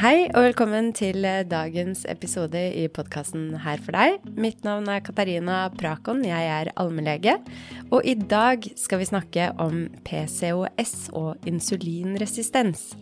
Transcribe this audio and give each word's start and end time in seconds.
Hei 0.00 0.30
og 0.32 0.46
velkommen 0.46 0.86
til 0.96 1.26
dagens 1.50 2.06
episode 2.08 2.56
i 2.72 2.86
podkasten 2.88 3.50
Her 3.60 3.82
for 3.84 3.92
deg. 3.92 4.22
Mitt 4.32 4.64
navn 4.64 4.88
er 4.88 5.02
Katarina 5.04 5.58
Prakon, 5.76 6.22
jeg 6.24 6.46
er 6.48 6.70
allmennlege. 6.80 7.34
Og 7.92 8.08
i 8.08 8.14
dag 8.16 8.64
skal 8.80 9.02
vi 9.02 9.10
snakke 9.10 9.50
om 9.60 9.90
PCOS 10.08 11.10
og 11.12 11.44
insulinresistens. 11.44 12.94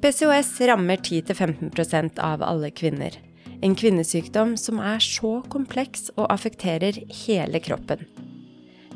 PCOS 0.00 0.54
rammer 0.72 0.96
10-15% 0.96 2.24
av 2.24 2.40
alle 2.40 2.72
kvinner. 2.72 3.12
En 3.60 3.76
kvinnesykdom 3.76 4.56
som 4.56 4.80
er 4.80 5.04
så 5.04 5.42
kompleks 5.52 6.08
og 6.16 6.30
affekterer 6.32 7.04
hele 7.26 7.60
kroppen. 7.60 8.08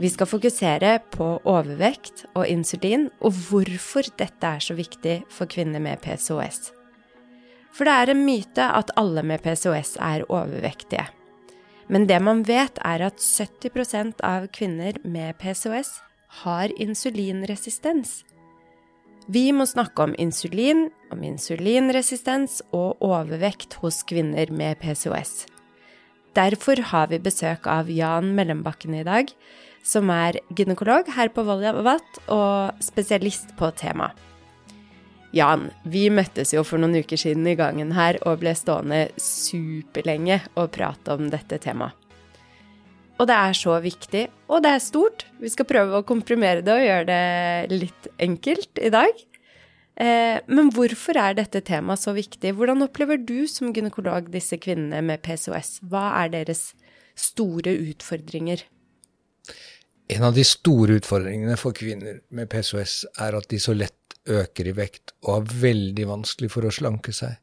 Vi 0.01 0.09
skal 0.09 0.33
fokusere 0.33 0.97
på 1.13 1.35
overvekt 1.45 2.31
og 2.33 2.49
insulin, 2.49 3.11
og 3.21 3.37
hvorfor 3.51 4.09
dette 4.17 4.57
er 4.57 4.65
så 4.65 4.81
viktig 4.81 5.27
for 5.29 5.45
kvinner 5.45 5.85
med 5.85 6.01
PCOS. 6.01 6.71
For 7.73 7.89
det 7.89 7.93
er 7.93 8.13
en 8.13 8.25
myte 8.27 8.65
at 8.81 8.93
alle 9.01 9.25
med 9.25 9.43
PCOS 9.45 9.97
er 10.01 10.27
overvektige. 10.29 11.07
Men 11.93 12.07
det 12.09 12.21
man 12.25 12.45
vet, 12.49 12.79
er 12.85 13.05
at 13.09 13.21
70% 13.21 14.21
av 14.25 14.49
kvinner 14.55 14.99
med 15.05 15.37
PCOS 15.41 15.97
har 16.43 16.73
insulinresistens. 16.81 18.23
Vi 19.29 19.51
må 19.55 19.67
snakke 19.69 20.03
om 20.03 20.15
insulin, 20.19 20.89
om 21.13 21.23
insulinresistens 21.25 22.61
og 22.75 23.03
overvekt 23.05 23.79
hos 23.83 24.03
kvinner 24.09 24.51
med 24.51 24.81
PCOS. 24.83 25.47
Derfor 26.35 26.81
har 26.91 27.11
vi 27.13 27.21
besøk 27.21 27.69
av 27.69 27.91
Jan 27.93 28.33
Mellombakken 28.35 28.97
i 28.97 29.05
dag, 29.07 29.29
som 29.85 30.11
er 30.11 30.41
gynekolog 30.57 31.11
her 31.13 31.31
på 31.35 31.45
Volvat 31.45 32.21
og 32.33 32.83
spesialist 32.83 33.53
på 33.59 33.71
temaet. 33.77 34.32
Jan, 35.33 35.71
vi 35.89 36.09
møttes 36.13 36.53
jo 36.53 36.61
for 36.67 36.81
noen 36.81 36.99
uker 37.01 37.17
siden 37.17 37.47
i 37.49 37.57
gangen 37.57 37.95
her 37.97 38.19
og 38.29 38.43
ble 38.43 38.53
stående 38.57 39.07
superlenge 39.17 40.43
og 40.61 40.73
prate 40.75 41.17
om 41.17 41.31
dette 41.33 41.57
temaet. 41.63 41.97
Og 43.21 43.29
det 43.31 43.37
er 43.39 43.55
så 43.55 43.77
viktig, 43.81 44.25
og 44.51 44.65
det 44.65 44.71
er 44.75 44.83
stort. 44.83 45.25
Vi 45.39 45.51
skal 45.53 45.69
prøve 45.69 46.01
å 46.01 46.07
komprimere 46.07 46.65
det 46.65 46.73
og 46.75 46.83
gjøre 46.83 47.05
det 47.07 47.77
litt 47.85 48.09
enkelt 48.25 48.81
i 48.83 48.91
dag. 48.91 49.21
Eh, 50.01 50.41
men 50.49 50.73
hvorfor 50.75 51.19
er 51.21 51.37
dette 51.39 51.63
temaet 51.65 52.03
så 52.03 52.17
viktig? 52.17 52.55
Hvordan 52.59 52.83
opplever 52.89 53.21
du 53.21 53.47
som 53.47 53.71
gynekolog 53.73 54.31
disse 54.33 54.59
kvinnene 54.59 55.05
med 55.07 55.23
PCOS? 55.23 55.79
Hva 55.87 56.09
er 56.25 56.33
deres 56.35 56.73
store 57.15 57.77
utfordringer? 57.93 58.65
En 60.13 60.27
av 60.27 60.35
de 60.37 60.45
store 60.45 60.99
utfordringene 61.01 61.55
for 61.61 61.77
kvinner 61.77 62.21
med 62.35 62.51
PCOS 62.53 63.05
er 63.23 63.39
at 63.39 63.49
de 63.53 63.61
så 63.63 63.77
lett 63.77 63.97
øker 64.31 64.71
i 64.71 64.75
vekt 64.77 65.15
og 65.25 65.33
har 65.35 65.55
veldig 65.63 66.09
vanskelig 66.11 66.51
for 66.53 66.67
å 66.67 66.75
slanke 66.75 67.15
seg. 67.17 67.39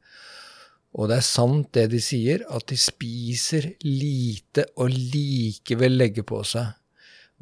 Og 0.97 1.09
det 1.11 1.19
er 1.19 1.25
sant 1.25 1.69
det 1.77 1.86
de 1.91 1.99
sier, 2.02 2.44
at 2.49 2.66
de 2.71 2.77
spiser 2.80 3.73
lite 3.86 4.66
og 4.81 4.89
likevel 4.89 5.99
legger 5.99 6.25
på 6.27 6.41
seg. 6.47 6.71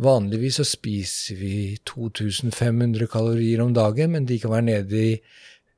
Vanligvis 0.04 0.60
så 0.60 0.66
spiser 0.68 1.40
vi 1.40 1.54
2500 1.88 3.08
kalorier 3.10 3.64
om 3.64 3.72
dagen, 3.74 4.12
men 4.14 4.28
de 4.30 4.38
kan 4.42 4.54
være 4.54 4.68
nede 4.68 5.00
i 5.00 5.14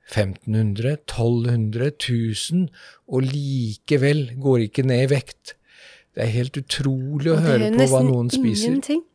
1500, 0.09 0.97
1200, 1.05 1.91
1000, 1.93 2.65
og 3.07 3.29
likevel 3.29 4.25
går 4.41 4.65
ikke 4.65 4.87
ned 4.89 5.05
i 5.05 5.11
vekt. 5.13 5.53
Det 6.15 6.25
er 6.25 6.33
helt 6.33 6.57
utrolig 6.57 7.31
å 7.31 7.37
høre 7.39 7.69
på 7.77 7.85
hva 7.93 8.01
noen 8.03 8.31
spiser. 8.33 8.73
Ingenting. 8.73 9.05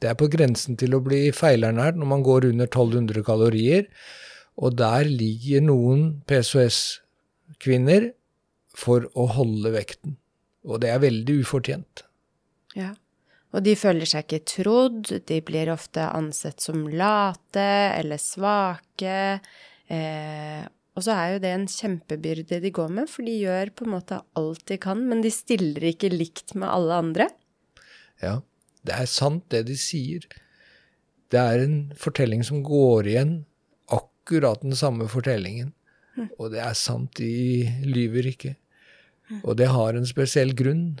Det 0.00 0.08
er 0.08 0.16
på 0.16 0.30
grensen 0.32 0.78
til 0.80 0.96
å 0.96 1.02
bli 1.04 1.28
feilernært 1.36 1.98
når 2.00 2.08
man 2.14 2.24
går 2.24 2.48
under 2.50 2.70
1200 2.70 3.24
kalorier. 3.26 3.86
Og 4.60 4.76
der 4.80 5.08
ligger 5.08 5.64
noen 5.64 6.06
PCOS-kvinner 6.28 8.10
for 8.76 9.06
å 9.18 9.28
holde 9.36 9.74
vekten. 9.76 10.16
Og 10.68 10.82
det 10.82 10.92
er 10.92 11.04
veldig 11.04 11.40
ufortjent. 11.44 12.04
Ja. 12.76 12.94
Og 13.50 13.64
de 13.66 13.74
føler 13.74 14.06
seg 14.06 14.26
ikke 14.26 14.46
trodd, 14.46 15.08
de 15.26 15.40
blir 15.42 15.72
ofte 15.72 16.04
ansett 16.06 16.62
som 16.62 16.84
late 16.86 17.66
eller 17.96 18.20
svake. 18.22 19.40
Eh, 19.90 20.60
og 20.94 21.04
så 21.06 21.16
er 21.16 21.32
jo 21.32 21.40
det 21.42 21.50
en 21.54 21.66
kjempebyrde 21.70 22.60
de 22.62 22.70
går 22.74 22.92
med, 22.94 23.10
for 23.10 23.26
de 23.26 23.34
gjør 23.40 23.72
på 23.74 23.86
en 23.86 23.94
måte 23.96 24.20
alt 24.38 24.62
de 24.70 24.78
kan, 24.82 25.02
men 25.10 25.24
de 25.24 25.32
stiller 25.34 25.90
ikke 25.90 26.12
likt 26.14 26.54
med 26.54 26.70
alle 26.70 27.00
andre. 27.02 27.26
Ja. 28.22 28.38
Det 28.86 28.96
er 28.96 29.10
sant, 29.10 29.44
det 29.52 29.66
de 29.68 29.76
sier. 29.78 30.24
Det 31.30 31.38
er 31.40 31.64
en 31.64 31.76
fortelling 31.98 32.42
som 32.46 32.64
går 32.66 33.10
igjen, 33.12 33.34
akkurat 33.92 34.62
den 34.64 34.76
samme 34.78 35.06
fortellingen. 35.10 35.74
Og 36.38 36.50
det 36.54 36.60
er 36.64 36.74
sant, 36.76 37.14
de 37.20 37.68
lyver 37.86 38.32
ikke. 38.32 38.56
Og 39.44 39.56
det 39.60 39.70
har 39.70 39.96
en 39.96 40.08
spesiell 40.08 40.52
grunn. 40.58 40.98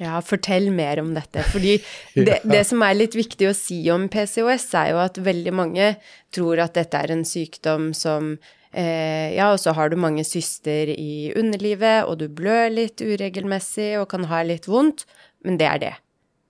Ja, 0.00 0.16
fortell 0.24 0.70
mer 0.72 1.02
om 1.02 1.12
dette. 1.16 1.44
Fordi 1.52 1.76
det, 2.16 2.40
det, 2.48 2.62
som 2.68 2.82
er 2.86 2.96
litt 2.96 3.16
viktig 3.18 3.50
å 3.50 3.56
si 3.56 3.82
om 3.92 4.08
PCOS, 4.12 4.70
er 4.80 4.94
jo 4.94 5.02
at 5.02 5.20
veldig 5.20 5.54
mange 5.56 5.92
tror 6.34 6.62
at 6.64 6.78
dette 6.78 7.02
er 7.04 7.12
en 7.12 7.26
sykdom 7.28 7.90
som 7.96 8.32
eh, 8.72 9.36
Ja, 9.36 9.50
og 9.52 9.60
så 9.60 9.76
har 9.76 9.92
du 9.92 9.98
mange 10.00 10.24
syster 10.24 10.88
i 10.94 11.34
underlivet, 11.36 12.08
og 12.08 12.22
du 12.22 12.30
blør 12.32 12.70
litt 12.72 13.04
uregelmessig 13.04 13.92
og 14.00 14.08
kan 14.14 14.24
ha 14.32 14.40
litt 14.46 14.70
vondt, 14.70 15.04
men 15.44 15.60
det 15.60 15.68
er 15.68 15.84
det. 15.84 15.94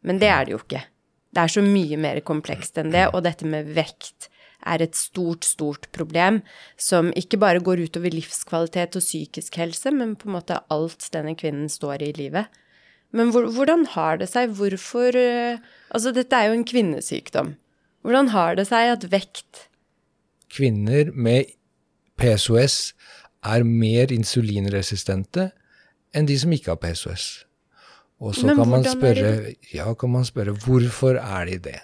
Men 0.07 0.21
det 0.23 0.31
er 0.33 0.47
det 0.47 0.55
jo 0.55 0.61
ikke. 0.63 0.83
Det 1.31 1.43
er 1.43 1.53
så 1.53 1.63
mye 1.63 1.99
mer 2.01 2.21
komplekst 2.27 2.79
enn 2.81 2.93
det, 2.95 3.07
og 3.15 3.25
dette 3.27 3.47
med 3.47 3.71
vekt 3.77 4.31
er 4.67 4.83
et 4.85 4.97
stort, 4.99 5.47
stort 5.49 5.87
problem 5.95 6.41
som 6.81 7.13
ikke 7.17 7.39
bare 7.41 7.63
går 7.65 7.85
utover 7.87 8.13
livskvalitet 8.13 8.99
og 8.99 9.05
psykisk 9.05 9.57
helse, 9.61 9.93
men 9.95 10.17
på 10.19 10.29
en 10.29 10.37
måte 10.37 10.59
alt 10.73 11.07
denne 11.15 11.37
kvinnen 11.39 11.71
står 11.73 12.03
i 12.03 12.11
i 12.11 12.19
livet. 12.19 12.51
Men 13.17 13.33
hvordan 13.33 13.87
har 13.95 14.21
det 14.21 14.29
seg? 14.31 14.53
Hvorfor 14.55 15.17
Altså, 15.17 16.13
dette 16.15 16.37
er 16.37 16.51
jo 16.51 16.59
en 16.59 16.65
kvinnesykdom. 16.67 17.57
Hvordan 18.03 18.29
har 18.35 18.55
det 18.55 18.69
seg 18.69 18.93
at 18.93 19.11
vekt 19.11 19.67
Kvinner 20.51 21.11
med 21.15 21.51
PSOS 22.19 22.93
er 23.47 23.65
mer 23.65 24.13
insulinresistente 24.13 25.51
enn 26.15 26.27
de 26.27 26.37
som 26.39 26.53
ikke 26.53 26.73
har 26.73 26.81
PCOS. 26.83 27.45
Og 28.21 28.37
så 28.37 28.53
kan 28.53 28.69
man, 28.69 28.85
spørre, 28.85 29.55
ja, 29.73 29.89
kan 29.97 30.13
man 30.13 30.27
spørre 30.29 30.53
hvorfor 30.61 31.17
er 31.17 31.49
de 31.49 31.57
det? 31.71 31.79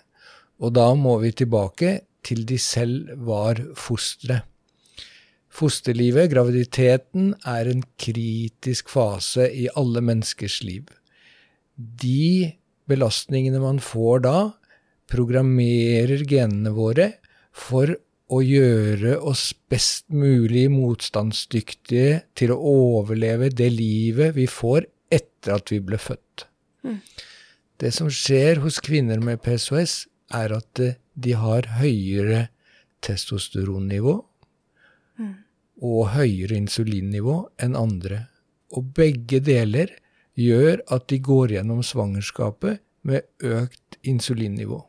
Og 0.61 0.75
da 0.77 0.91
må 0.97 1.17
vi 1.23 1.33
tilbake 1.37 1.95
til 2.27 2.45
de 2.49 2.59
selv 2.61 3.15
var 3.25 3.61
fostre. 3.79 4.43
Fosterlivet, 5.57 6.29
graviditeten, 6.35 7.33
er 7.49 7.71
en 7.71 7.83
kritisk 7.97 8.91
fase 8.93 9.49
i 9.49 9.69
alle 9.81 10.03
menneskers 10.05 10.61
liv. 10.67 10.91
De 11.77 12.53
belastningene 12.89 13.61
man 13.63 13.81
får 13.81 14.27
da, 14.27 14.39
programmerer 15.09 16.27
genene 16.29 16.73
våre 16.77 17.15
for 17.57 17.95
å 18.27 18.41
gjøre 18.43 19.17
oss 19.23 19.53
best 19.71 20.11
mulig 20.11 20.67
motstandsdyktige 20.73 22.21
til 22.37 22.53
å 22.53 22.59
overleve 22.59 23.53
det 23.55 23.71
livet 23.73 24.35
vi 24.37 24.49
får 24.51 24.89
etter 25.13 25.57
at 25.59 25.73
vi 25.73 25.81
ble 25.85 25.99
født. 26.01 26.47
Mm. 26.87 27.01
Det 27.77 27.93
som 27.93 28.09
skjer 28.13 28.63
hos 28.65 28.79
kvinner 28.85 29.21
med 29.23 29.43
PCOS, 29.45 30.07
er 30.35 30.57
at 30.57 30.81
eh, 30.83 30.97
de 31.15 31.35
har 31.39 31.69
høyere 31.79 32.47
testosteronnivå 33.05 34.17
mm. 35.21 35.35
og 35.87 36.01
høyere 36.17 36.59
insulinnivå 36.59 37.39
enn 37.63 37.77
andre. 37.79 38.27
Og 38.75 38.91
begge 38.97 39.41
deler 39.45 39.93
gjør 40.37 40.83
at 40.93 41.07
de 41.13 41.21
går 41.23 41.55
gjennom 41.57 41.85
svangerskapet 41.87 42.83
med 43.07 43.25
økt 43.47 43.99
insulinnivå. 44.07 44.81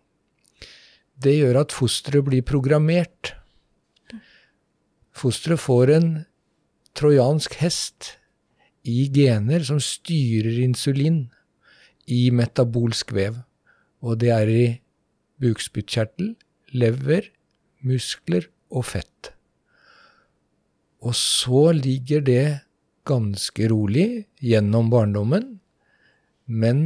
Det 1.17 1.33
gjør 1.37 1.61
at 1.63 1.73
fosteret 1.73 2.25
blir 2.27 2.45
programmert. 2.45 3.33
Fosteret 5.17 5.61
får 5.61 5.93
en 5.95 6.09
trojansk 6.97 7.57
hest 7.61 8.17
i 8.87 9.07
gener 9.13 9.63
som 9.67 9.79
styrer 9.83 10.61
insulin 10.63 11.25
i 12.07 12.27
metabolsk 12.31 13.11
vev. 13.15 13.41
Og 14.01 14.19
det 14.21 14.31
er 14.33 14.51
i 14.51 14.65
bukspyttkjertel, 15.41 16.35
lever, 16.77 17.27
muskler 17.85 18.47
og 18.71 18.87
fett. 18.93 19.33
Og 21.03 21.13
så 21.17 21.69
ligger 21.77 22.23
det 22.25 22.45
ganske 23.07 23.69
rolig 23.71 24.27
gjennom 24.43 24.89
barndommen, 24.91 25.59
men 26.47 26.81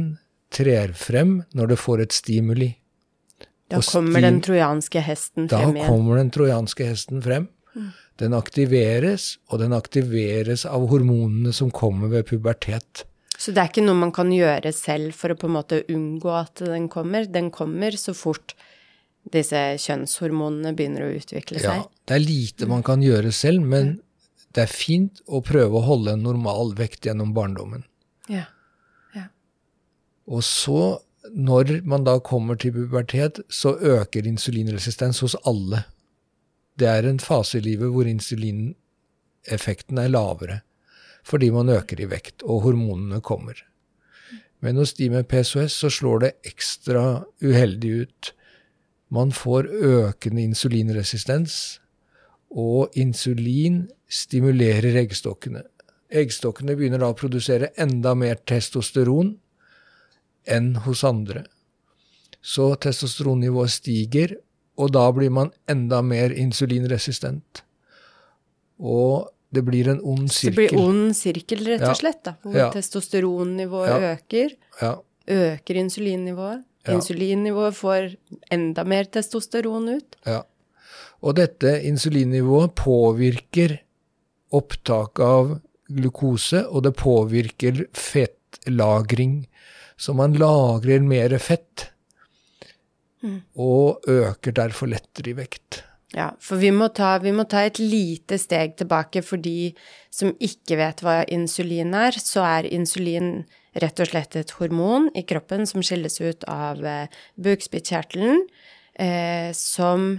trer 0.52 0.92
frem 0.98 1.40
når 1.56 1.72
det 1.72 1.80
får 1.80 2.04
et 2.04 2.14
stimuli. 2.14 2.70
Da 3.72 3.80
kommer 3.80 4.20
den 4.20 4.42
trojanske 4.44 5.00
hesten 5.00 5.48
frem 5.48 5.72
igjen. 5.72 5.80
Da 5.80 5.88
kommer 5.88 6.20
den 6.20 6.30
trojanske 6.34 6.86
hesten 6.90 7.22
frem. 7.24 7.48
Mm. 7.72 7.90
Den 8.22 8.36
aktiveres, 8.38 9.36
og 9.50 9.58
den 9.64 9.74
aktiveres 9.74 10.62
av 10.68 10.86
hormonene 10.92 11.52
som 11.56 11.72
kommer 11.74 12.12
ved 12.12 12.28
pubertet. 12.30 13.04
Så 13.34 13.50
det 13.50 13.58
er 13.58 13.72
ikke 13.72 13.82
noe 13.82 13.98
man 13.98 14.12
kan 14.14 14.30
gjøre 14.30 14.70
selv 14.76 15.16
for 15.18 15.34
å 15.34 15.38
på 15.38 15.48
en 15.48 15.56
måte 15.56 15.80
unngå 15.90 16.30
at 16.38 16.62
den 16.62 16.86
kommer. 16.92 17.26
Den 17.26 17.50
kommer 17.54 17.96
så 17.98 18.14
fort 18.14 18.54
disse 19.32 19.58
kjønnshormonene 19.82 20.72
begynner 20.78 21.06
å 21.06 21.12
utvikle 21.16 21.60
seg. 21.62 21.82
Ja, 21.82 22.06
det 22.08 22.16
er 22.16 22.24
lite 22.24 22.68
man 22.70 22.84
kan 22.86 23.02
gjøre 23.02 23.32
selv, 23.34 23.62
men 23.66 23.96
det 24.54 24.66
er 24.66 24.72
fint 24.72 25.22
å 25.26 25.40
prøve 25.44 25.78
å 25.78 25.86
holde 25.86 26.16
en 26.16 26.26
normal 26.26 26.74
vekt 26.78 27.06
gjennom 27.08 27.32
barndommen. 27.36 27.86
Ja. 28.30 28.44
ja. 29.16 29.28
Og 30.26 30.44
så, 30.46 30.98
når 31.30 31.80
man 31.88 32.06
da 32.06 32.18
kommer 32.22 32.58
til 32.60 32.74
pubertet, 32.76 33.40
så 33.48 33.76
øker 33.78 34.28
insulinresistens 34.28 35.22
hos 35.24 35.38
alle. 35.48 35.84
Det 36.78 36.88
er 36.88 37.08
en 37.08 37.20
fase 37.20 37.58
i 37.58 37.64
livet 37.64 37.92
hvor 37.92 38.08
insulineffekten 38.08 39.98
er 39.98 40.12
lavere 40.12 40.62
fordi 41.22 41.52
man 41.54 41.68
øker 41.70 42.00
i 42.02 42.08
vekt, 42.10 42.42
og 42.42 42.64
hormonene 42.64 43.20
kommer. 43.22 43.54
Men 44.62 44.78
hos 44.78 44.94
de 44.98 45.08
med 45.10 45.28
PSOS 45.30 45.76
så 45.84 45.90
slår 45.90 46.18
det 46.24 46.32
ekstra 46.50 47.22
uheldig 47.42 47.92
ut. 48.02 48.32
Man 49.14 49.30
får 49.34 49.68
økende 49.70 50.42
insulinresistens, 50.42 51.78
og 52.50 52.90
insulin 52.98 53.84
stimulerer 54.10 54.98
eggstokkene. 55.00 55.62
Eggstokkene 56.12 56.76
begynner 56.76 57.00
da 57.00 57.12
å 57.12 57.16
produsere 57.16 57.72
enda 57.80 58.12
mer 58.18 58.42
testosteron 58.46 59.36
enn 60.44 60.74
hos 60.84 61.04
andre. 61.08 61.46
Så 62.42 62.74
testosteronnivået 62.82 63.72
stiger, 63.72 64.34
og 64.80 64.92
da 64.94 65.04
blir 65.12 65.32
man 65.34 65.52
enda 65.70 66.00
mer 66.04 66.32
insulinresistent. 66.32 67.62
Og 68.80 69.28
det 69.52 69.64
blir 69.66 69.90
en 69.92 70.00
ond 70.00 70.30
sirkel. 70.32 70.54
Så 70.54 70.56
det 70.56 70.68
blir 70.72 70.80
ond 70.80 71.16
sirkel, 71.16 71.64
rett 71.68 71.84
og 71.86 71.98
slett, 71.98 72.22
da, 72.24 72.36
hvor 72.42 72.56
ja. 72.56 72.68
testosteronnivået 72.72 73.90
ja. 73.92 74.12
øker. 74.14 74.54
Ja. 74.80 74.92
Øker 75.32 75.80
insulinnivået. 75.82 76.64
Insulinnivået 76.90 77.76
får 77.78 78.14
enda 78.50 78.84
mer 78.88 79.06
testosteron 79.12 79.90
ut. 79.92 80.16
Ja. 80.26 80.40
Og 81.22 81.36
dette 81.38 81.76
insulinnivået 81.86 82.74
påvirker 82.74 83.76
opptak 84.52 85.20
av 85.22 85.54
glukose, 85.92 86.64
og 86.66 86.82
det 86.88 86.96
påvirker 86.98 87.84
fettlagring. 87.94 89.44
Så 89.96 90.16
man 90.16 90.34
lagrer 90.34 91.04
mer 91.06 91.36
fett, 91.38 91.91
og 93.54 94.04
øker 94.08 94.54
derfor 94.56 94.90
lettere 94.90 95.32
i 95.32 95.38
vekt. 95.38 95.82
Ja, 96.12 96.28
for 96.44 96.60
vi 96.60 96.68
må, 96.74 96.90
ta, 96.92 97.14
vi 97.22 97.32
må, 97.32 97.46
ta, 97.48 97.62
et 97.64 97.80
lite 97.80 98.36
steg 98.40 98.74
tilbake 98.76 99.22
for 99.24 99.40
de 99.40 99.72
som 100.12 100.34
ikke 100.44 100.76
vet 100.76 101.00
hva 101.00 101.22
insulin 101.32 101.94
er. 101.96 102.18
Så 102.20 102.44
er 102.44 102.68
insulin 102.68 103.46
rett 103.80 104.02
og 104.02 104.10
slett 104.10 104.36
et 104.36 104.52
hormon 104.58 105.08
i 105.16 105.24
kroppen 105.24 105.64
som 105.68 105.84
skilles 105.84 106.20
ut 106.20 106.44
av 106.52 106.84
eh, 106.84 107.22
bukspyttkjertelen, 107.40 108.44
eh, 109.00 109.48
som 109.56 110.10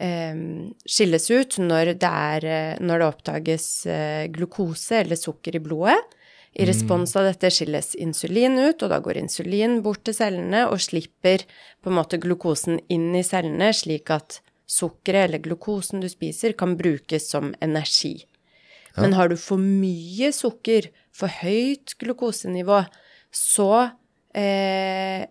eh, 0.00 0.40
skilles 0.88 1.28
ut 1.28 1.58
når 1.60 1.92
det, 2.00 2.08
er, 2.08 2.48
eh, 2.48 2.80
når 2.80 3.02
det 3.02 3.10
oppdages 3.10 3.68
eh, 3.84 4.24
glukose 4.32 5.02
eller 5.02 5.20
sukker 5.20 5.60
i 5.60 5.64
blodet. 5.68 6.00
I 6.52 6.66
respons 6.68 7.14
av 7.16 7.24
dette 7.24 7.48
skilles 7.54 7.94
insulin 7.96 8.58
ut, 8.60 8.82
og 8.84 8.90
da 8.92 8.98
går 9.00 9.22
insulin 9.22 9.78
bort 9.84 10.02
til 10.04 10.16
cellene 10.18 10.66
og 10.68 10.82
slipper 10.84 11.46
på 11.80 11.88
en 11.88 11.96
måte 11.96 12.20
glukosen 12.20 12.76
inn 12.92 13.14
i 13.16 13.22
cellene, 13.24 13.70
slik 13.72 14.12
at 14.12 14.42
sukkeret 14.68 15.30
eller 15.30 15.40
glukosen 15.44 16.02
du 16.04 16.08
spiser, 16.12 16.52
kan 16.52 16.76
brukes 16.76 17.30
som 17.32 17.54
energi. 17.64 18.18
Ja. 18.92 19.04
Men 19.04 19.16
har 19.16 19.32
du 19.32 19.38
for 19.40 19.60
mye 19.60 20.28
sukker, 20.36 20.90
for 21.12 21.32
høyt 21.40 21.96
glukosenivå, 22.00 22.82
så 23.32 23.70
eh, 24.36 25.24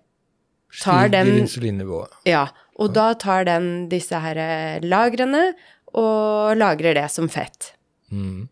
tar 0.81 1.05
Stiger 1.05 1.13
den 1.13 1.43
insulinnivået. 1.43 2.17
Ja. 2.29 2.47
Og 2.81 2.89
ja. 2.89 2.95
da 2.97 3.07
tar 3.21 3.45
den 3.49 3.69
disse 3.91 4.17
her 4.25 4.41
eh, 4.41 4.81
lagrene 4.81 5.51
og 5.93 6.57
lagrer 6.57 6.97
det 6.97 7.07
som 7.13 7.29
fett. 7.29 7.75
Mm. 8.09 8.49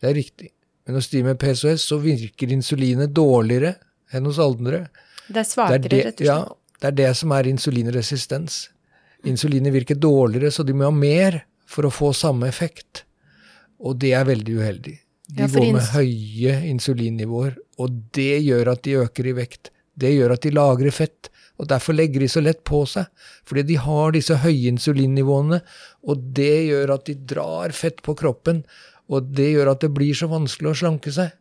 Det 0.00 0.10
er 0.10 0.18
riktig. 0.18 0.53
Men 0.84 0.98
hos 0.98 1.08
de 1.12 1.22
med 1.24 1.38
PCOS 1.40 1.86
så 1.88 1.98
virker 2.02 2.52
insulinet 2.52 3.14
dårligere 3.16 3.74
enn 4.12 4.28
hos 4.28 4.40
andre. 4.42 4.86
Det 5.26 5.40
er 5.40 5.48
svakere, 5.48 5.80
det 5.80 5.88
er 5.88 5.94
det, 5.94 6.04
rett 6.04 6.20
og 6.20 6.26
slett. 6.26 6.28
Ja, 6.28 6.80
det 6.82 6.90
er 6.90 6.98
det 7.00 7.10
som 7.16 7.32
er 7.32 7.48
insulinresistens. 7.48 8.58
Insulinet 9.24 9.72
virker 9.72 9.96
dårligere, 9.96 10.52
så 10.52 10.66
de 10.66 10.76
må 10.76 10.90
ha 10.90 10.94
mer 10.94 11.40
for 11.64 11.88
å 11.88 11.92
få 11.92 12.12
samme 12.16 12.50
effekt. 12.50 13.06
Og 13.80 13.96
det 14.00 14.12
er 14.16 14.28
veldig 14.28 14.58
uheldig. 14.60 14.98
De 15.34 15.46
ja, 15.46 15.48
går 15.48 15.70
med 15.72 15.86
høye 15.94 16.58
insulinnivåer, 16.68 17.56
og 17.80 17.94
det 18.16 18.42
gjør 18.44 18.74
at 18.74 18.82
de 18.84 18.98
øker 19.00 19.30
i 19.30 19.38
vekt. 19.38 19.70
Det 19.96 20.10
gjør 20.12 20.34
at 20.34 20.44
de 20.44 20.52
lagrer 20.52 20.92
fett, 20.92 21.30
og 21.56 21.68
derfor 21.70 21.96
legger 21.96 22.20
de 22.20 22.28
så 22.28 22.42
lett 22.42 22.60
på 22.66 22.82
seg. 22.90 23.08
Fordi 23.46 23.64
de 23.70 23.78
har 23.80 24.12
disse 24.12 24.36
høye 24.42 24.72
insulinnivåene, 24.74 25.60
og 26.04 26.26
det 26.36 26.66
gjør 26.68 26.96
at 26.98 27.06
de 27.08 27.16
drar 27.32 27.74
fett 27.76 28.02
på 28.04 28.16
kroppen. 28.18 28.64
Og 29.12 29.32
det 29.36 29.50
gjør 29.52 29.74
at 29.74 29.84
det 29.84 29.92
blir 29.94 30.16
så 30.16 30.28
vanskelig 30.30 30.72
å 30.72 30.78
slanke 30.84 31.12
seg. 31.14 31.32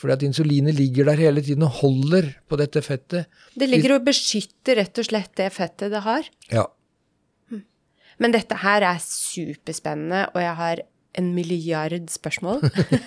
Fordi 0.00 0.14
at 0.16 0.22
insulinet 0.24 0.76
ligger 0.78 1.10
der 1.10 1.20
hele 1.20 1.42
tiden 1.44 1.66
og 1.66 1.80
holder 1.82 2.30
på 2.48 2.56
dette 2.56 2.80
fettet. 2.84 3.28
Det 3.52 3.68
ligger 3.68 3.98
og 3.98 4.06
beskytter 4.06 4.80
rett 4.80 5.00
og 5.02 5.08
slett 5.10 5.34
det 5.36 5.50
fettet 5.52 5.92
det 5.92 6.04
har? 6.06 6.30
Ja. 6.52 6.64
Men 8.20 8.32
dette 8.36 8.58
her 8.62 8.84
er 8.84 9.00
superspennende, 9.00 10.26
og 10.34 10.40
jeg 10.44 10.56
har 10.58 10.82
en 11.18 11.30
milliard 11.34 12.10
spørsmål. 12.12 12.60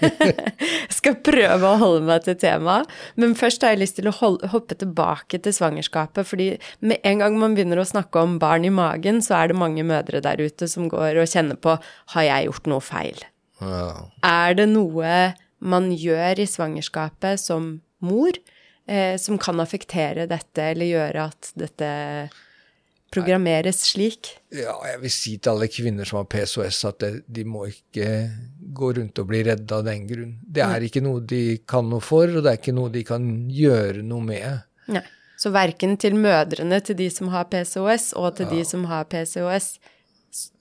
jeg 0.27 0.91
skal 0.91 1.19
prøve 1.23 1.69
å 1.69 1.79
holde 1.79 2.03
meg 2.09 2.25
til 2.25 2.35
temaet. 2.41 2.89
Men 3.15 3.35
først 3.37 3.63
har 3.63 3.73
jeg 3.73 3.83
lyst 3.83 3.97
til 3.99 4.09
å 4.11 4.15
holde, 4.17 4.49
hoppe 4.51 4.75
tilbake 4.79 5.39
til 5.39 5.55
svangerskapet. 5.55 6.27
fordi 6.27 6.49
med 6.81 6.99
en 7.07 7.23
gang 7.23 7.37
man 7.39 7.55
begynner 7.55 7.79
å 7.79 7.87
snakke 7.87 8.25
om 8.25 8.39
barn 8.41 8.67
i 8.67 8.73
magen, 8.73 9.21
så 9.23 9.39
er 9.39 9.53
det 9.53 9.61
mange 9.61 9.85
mødre 9.87 10.21
der 10.25 10.41
ute 10.41 10.67
som 10.67 10.89
går 10.91 11.21
og 11.21 11.29
kjenner 11.31 11.55
på 11.55 11.77
har 12.15 12.27
jeg 12.27 12.49
gjort 12.49 12.73
noe 12.73 12.83
feil. 12.83 13.23
Wow. 13.63 14.09
Er 14.27 14.57
det 14.59 14.67
noe 14.71 15.33
man 15.63 15.91
gjør 15.95 16.43
i 16.43 16.47
svangerskapet 16.49 17.39
som 17.39 17.77
mor 18.03 18.35
eh, 18.87 19.15
som 19.21 19.39
kan 19.39 19.61
affektere 19.63 20.27
dette, 20.29 20.71
eller 20.73 20.91
gjøre 20.91 21.27
at 21.31 21.53
dette 21.59 21.91
programmeres 23.13 23.83
slik? 23.91 24.33
Ja, 24.53 24.75
jeg 24.89 25.01
vil 25.03 25.13
si 25.13 25.35
til 25.37 25.53
alle 25.53 25.69
kvinner 25.71 26.07
som 26.07 26.21
har 26.21 26.29
PCOS 26.31 26.83
at 26.89 27.01
det, 27.03 27.11
de 27.31 27.45
må 27.47 27.67
ikke 27.69 28.09
gå 28.73 28.93
rundt 28.97 29.21
og 29.21 29.29
bli 29.29 29.43
redde 29.45 29.77
av 29.77 29.85
den 29.87 30.07
grunn. 30.09 30.37
Det 30.43 30.65
er 30.65 30.87
ikke 30.87 31.03
noe 31.05 31.23
de 31.29 31.43
kan 31.69 31.89
noe 31.89 32.03
for, 32.03 32.29
og 32.29 32.43
det 32.43 32.53
er 32.53 32.61
ikke 32.61 32.75
noe 32.75 32.93
de 32.93 33.03
kan 33.07 33.27
gjøre 33.53 34.05
noe 34.05 34.25
med. 34.33 34.63
Nei. 34.91 35.05
Så 35.39 35.49
verken 35.51 35.97
til 35.99 36.15
mødrene 36.15 36.77
til 36.85 36.95
de 36.95 37.09
som 37.11 37.31
har 37.33 37.49
PCOS, 37.51 38.13
og 38.15 38.37
til 38.37 38.47
ja. 38.47 38.53
de 38.55 38.65
som 38.67 38.85
har 38.87 39.09
PCOS. 39.11 39.73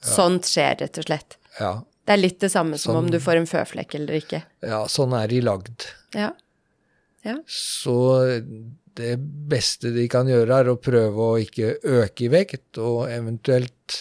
Sånt 0.04 0.48
skjer, 0.50 0.80
rett 0.82 0.98
og 1.00 1.06
slett. 1.06 1.36
Ja. 1.60 1.72
Det 2.02 2.14
er 2.16 2.20
litt 2.20 2.40
det 2.42 2.50
samme 2.50 2.78
som 2.78 2.96
sånn, 2.96 3.04
om 3.04 3.10
du 3.12 3.18
får 3.22 3.38
en 3.38 3.46
føflekk 3.46 3.94
eller 4.00 4.18
ikke. 4.18 4.42
Ja, 4.66 4.82
sånn 4.90 5.14
er 5.14 5.28
de 5.30 5.38
lagd. 5.44 5.86
Ja. 6.18 6.32
ja. 7.22 7.36
Så 7.46 7.96
det 8.98 9.16
beste 9.50 9.92
de 9.94 10.08
kan 10.10 10.28
gjøre, 10.28 10.58
er 10.58 10.72
å 10.72 10.80
prøve 10.82 11.28
å 11.28 11.38
ikke 11.40 11.76
øke 11.78 12.26
i 12.26 12.32
vekt, 12.32 12.80
og 12.82 13.06
eventuelt 13.12 14.00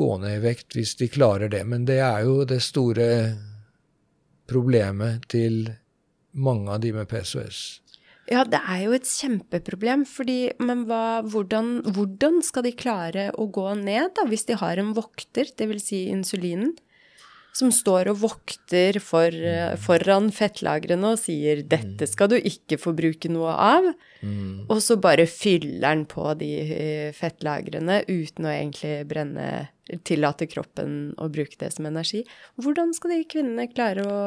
gå 0.00 0.10
ned 0.22 0.38
i 0.38 0.42
vekt 0.44 0.78
hvis 0.78 0.96
de 1.00 1.10
klarer 1.12 1.52
det. 1.52 1.62
Men 1.68 1.84
det 1.88 2.00
er 2.04 2.24
jo 2.24 2.40
det 2.48 2.62
store 2.64 3.10
problemet 4.50 5.28
til 5.30 5.66
mange 6.40 6.72
av 6.72 6.80
de 6.82 6.94
med 6.96 7.08
PCOS. 7.10 7.60
Ja, 8.30 8.44
det 8.46 8.60
er 8.62 8.84
jo 8.84 8.92
et 8.94 9.08
kjempeproblem, 9.10 10.04
fordi 10.06 10.52
Men 10.62 10.84
hva, 10.86 11.20
hvordan, 11.26 11.80
hvordan, 11.90 12.38
skal 12.46 12.66
de 12.68 12.76
klare 12.78 13.30
å 13.34 13.48
gå 13.50 13.66
ned, 13.80 14.14
da, 14.14 14.26
hvis 14.30 14.46
de 14.46 14.58
har 14.60 14.78
en 14.78 14.94
vokter, 14.94 15.50
dvs. 15.58 15.88
Si 15.90 16.04
insulinen? 16.12 16.76
som 17.56 17.70
står 17.74 18.10
og 18.12 18.20
vokter 18.22 19.00
for, 19.02 19.34
foran 19.82 20.30
fettlagrene 20.34 21.14
og 21.14 21.18
sier 21.18 21.64
'dette 21.66 22.06
skal 22.06 22.30
du 22.30 22.36
ikke 22.38 22.78
få 22.78 22.94
bruke 22.96 23.30
noe 23.32 23.54
av', 23.54 23.90
mm. 24.22 24.70
og 24.70 24.78
så 24.84 24.96
bare 25.00 25.26
fyller 25.26 25.82
den 25.88 26.04
på 26.06 26.28
de 26.38 26.50
eh, 26.60 27.10
fettlagrene 27.16 28.04
uten 28.06 28.46
å 28.46 28.54
egentlig 28.54 28.96
brenne 29.10 29.50
Tillate 30.06 30.46
kroppen 30.46 31.16
å 31.18 31.26
bruke 31.34 31.56
det 31.58 31.72
som 31.74 31.88
energi. 31.88 32.20
Hvordan 32.62 32.92
skal 32.94 33.10
de 33.10 33.24
kvinnene 33.26 33.64
klare 33.72 34.04
å, 34.06 34.20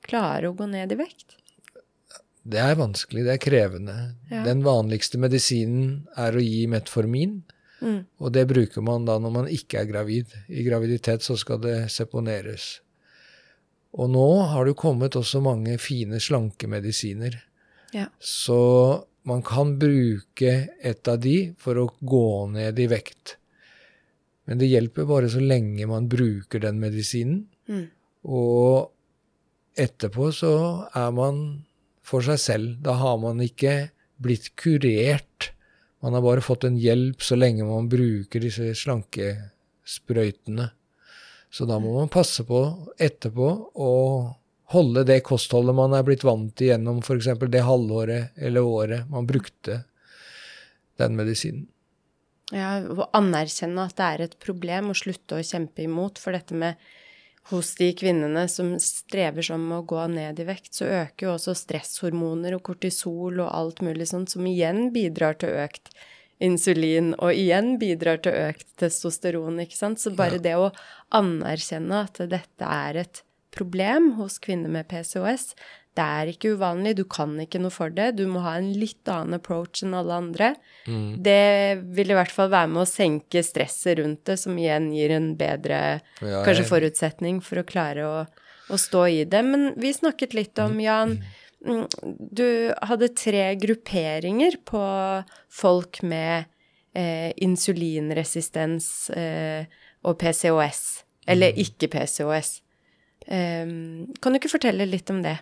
klare 0.00 0.48
å 0.48 0.54
gå 0.56 0.64
ned 0.72 0.94
i 0.94 0.96
vekt? 0.96 1.36
Det 2.42 2.60
er 2.60 2.78
vanskelig, 2.78 3.24
det 3.26 3.34
er 3.34 3.42
krevende. 3.42 3.96
Ja. 4.30 4.44
Den 4.46 4.62
vanligste 4.64 5.20
medisinen 5.20 6.06
er 6.18 6.36
å 6.36 6.44
gi 6.44 6.64
metformin. 6.70 7.40
Mm. 7.80 8.04
Og 8.20 8.32
det 8.32 8.46
bruker 8.48 8.84
man 8.84 9.06
da 9.08 9.16
når 9.20 9.34
man 9.34 9.50
ikke 9.52 9.82
er 9.82 9.90
gravid. 9.90 10.32
I 10.48 10.64
graviditet 10.66 11.24
så 11.24 11.36
skal 11.40 11.60
det 11.64 11.76
seponeres. 11.92 12.78
Og 13.96 14.10
nå 14.12 14.26
har 14.52 14.68
det 14.68 14.78
kommet 14.78 15.18
også 15.18 15.42
mange 15.44 15.76
fine 15.82 16.20
slankemedisiner. 16.22 17.36
Ja. 17.96 18.06
Så 18.22 18.60
man 19.28 19.42
kan 19.44 19.74
bruke 19.80 20.52
et 20.80 21.08
av 21.10 21.20
de 21.20 21.52
for 21.60 21.80
å 21.80 21.90
gå 21.98 22.26
ned 22.54 22.78
i 22.80 22.88
vekt. 22.90 23.36
Men 24.48 24.60
det 24.62 24.70
hjelper 24.70 25.08
bare 25.08 25.30
så 25.30 25.42
lenge 25.42 25.88
man 25.90 26.08
bruker 26.10 26.62
den 26.62 26.80
medisinen. 26.82 27.44
Mm. 27.68 27.88
Og 28.30 28.90
etterpå 29.78 30.30
så 30.34 30.54
er 30.96 31.10
man 31.14 31.42
for 32.10 32.26
seg 32.26 32.42
selv. 32.42 32.76
Da 32.82 32.98
har 32.98 33.16
man 33.22 33.40
ikke 33.44 33.92
blitt 34.20 34.50
kurert 34.60 35.52
man 36.00 36.14
har 36.14 36.22
bare 36.24 36.40
fått 36.40 36.64
en 36.64 36.78
hjelp 36.80 37.22
så 37.22 37.36
lenge 37.36 37.64
man 37.68 37.88
bruker 37.92 38.40
disse 38.40 38.72
slankesprøytene. 38.82 40.70
Så 41.50 41.66
da 41.68 41.76
må 41.82 41.92
man 41.98 42.12
passe 42.12 42.44
på 42.48 42.60
etterpå 42.96 43.48
å 43.74 43.90
holde 44.72 45.04
det 45.04 45.18
kostholdet 45.26 45.76
man 45.76 45.96
er 45.96 46.06
blitt 46.06 46.24
vant 46.24 46.54
til 46.56 46.70
gjennom 46.70 47.02
f.eks. 47.02 47.28
det 47.52 47.66
halvåret 47.66 48.38
eller 48.38 48.64
året 48.64 49.10
man 49.10 49.28
brukte 49.28 49.82
den 51.00 51.18
medisinen. 51.18 51.66
Ja, 52.50 52.78
Å 52.80 53.10
anerkjenne 53.14 53.84
at 53.86 53.98
det 53.98 54.06
er 54.06 54.24
et 54.24 54.38
problem, 54.42 54.90
og 54.90 54.98
slutte 54.98 55.38
å 55.38 55.44
kjempe 55.46 55.84
imot. 55.84 56.18
For 56.18 56.34
dette 56.34 56.56
med 56.56 56.80
hos 57.48 57.72
de 57.78 57.88
kvinnene 57.96 58.44
som 58.52 58.74
strever 58.82 59.42
sånn 59.42 59.64
med 59.66 59.80
å 59.80 59.86
gå 59.88 60.04
ned 60.12 60.38
i 60.42 60.46
vekt, 60.46 60.74
så 60.76 60.86
øker 60.86 61.26
jo 61.26 61.34
også 61.34 61.56
stresshormoner 61.58 62.54
og 62.56 62.64
kortisol 62.68 63.40
og 63.40 63.48
alt 63.48 63.82
mulig 63.84 64.10
sånt, 64.12 64.30
som 64.30 64.46
igjen 64.46 64.90
bidrar 64.94 65.38
til 65.40 65.56
økt 65.64 65.90
insulin, 66.40 67.12
og 67.18 67.34
igjen 67.36 67.74
bidrar 67.80 68.20
til 68.24 68.36
økt 68.36 68.68
testosteron, 68.80 69.58
ikke 69.64 69.76
sant. 69.76 70.00
Så 70.00 70.14
bare 70.16 70.40
det 70.40 70.54
å 70.56 70.70
anerkjenne 71.16 72.04
at 72.06 72.22
dette 72.30 72.70
er 72.70 73.02
et 73.02 73.22
problem 73.54 74.12
hos 74.20 74.38
kvinner 74.42 74.70
med 74.72 74.88
PCOS, 74.88 75.52
det 75.98 76.04
er 76.06 76.28
ikke 76.30 76.52
uvanlig, 76.54 76.92
du 77.00 77.02
kan 77.10 77.32
ikke 77.42 77.58
noe 77.62 77.74
for 77.74 77.90
det. 77.90 78.12
Du 78.20 78.22
må 78.30 78.44
ha 78.44 78.54
en 78.60 78.68
litt 78.78 79.08
annen 79.10 79.40
approach 79.40 79.82
enn 79.82 79.96
alle 79.98 80.18
andre. 80.22 80.52
Mm. 80.86 81.18
Det 81.26 81.82
vil 81.96 82.12
i 82.12 82.16
hvert 82.16 82.34
fall 82.34 82.52
være 82.52 82.70
med 82.70 82.84
å 82.84 82.88
senke 82.88 83.42
stresset 83.44 83.98
rundt 83.98 84.22
det, 84.30 84.38
som 84.38 84.54
igjen 84.58 84.92
gir 84.94 85.16
en 85.16 85.32
bedre 85.40 85.80
ja, 85.98 86.44
kanskje 86.46 86.68
forutsetning 86.70 87.42
for 87.42 87.62
å 87.62 87.66
klare 87.66 88.06
å, 88.06 88.22
å, 88.70 88.78
stå 88.78 89.04
i 89.10 89.26
det. 89.26 89.42
Men 89.46 89.72
vi 89.82 89.92
snakket 89.96 90.38
litt 90.38 90.62
om, 90.62 90.78
mm. 90.78 90.84
Jan, 90.86 91.18
mm, 91.66 91.84
du 92.38 92.46
hadde 92.92 93.10
tre 93.18 93.44
grupperinger 93.58 94.60
på 94.70 94.86
folk 95.50 96.04
med 96.06 96.46
eh, 96.94 97.34
insulinresistens 97.42 99.10
eh, 99.10 99.66
og 100.06 100.22
PCOS. 100.22 100.82
Eller 101.26 101.50
mm. 101.50 101.62
ikke 101.66 101.90
PCOS. 101.98 102.60
Um, 103.30 104.08
kan 104.18 104.32
du 104.32 104.40
ikke 104.40 104.50
fortelle 104.50 104.86
litt 104.88 105.10
om 105.12 105.20
det? 105.22 105.36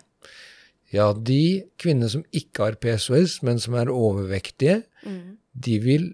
Ja, 0.93 1.11
de 1.13 1.69
kvinner 1.77 2.09
som 2.09 2.23
ikke 2.33 2.65
har 2.65 2.79
PSOS, 2.81 3.41
men 3.45 3.59
som 3.61 3.75
er 3.77 3.91
overvektige, 3.93 4.81
mm. 5.05 5.37
de 5.53 5.75
vil 5.83 6.07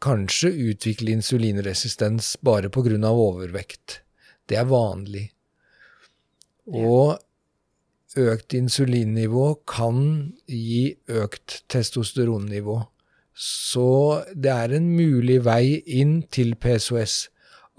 kanskje 0.00 0.52
utvikle 0.70 1.12
insulinresistens 1.12 2.36
bare 2.42 2.70
pga. 2.70 3.10
overvekt. 3.10 4.02
Det 4.48 4.56
er 4.56 4.64
vanlig. 4.64 5.30
Og 6.66 7.18
økt 8.18 8.54
insulinnivå 8.54 9.60
kan 9.66 10.32
gi 10.46 10.96
økt 11.08 11.62
testosteronnivå. 11.68 12.80
Så 13.34 14.24
det 14.34 14.50
er 14.50 14.74
en 14.76 14.90
mulig 14.96 15.44
vei 15.44 15.82
inn 15.86 16.22
til 16.30 16.54
PSOS. 16.54 17.28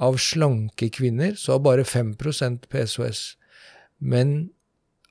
Av 0.01 0.18
slanke 0.18 0.89
kvinner 0.89 1.36
så 1.38 1.58
har 1.58 1.65
bare 1.65 1.84
5% 1.84 2.68
PCOS. 2.72 3.38
Men 4.00 4.51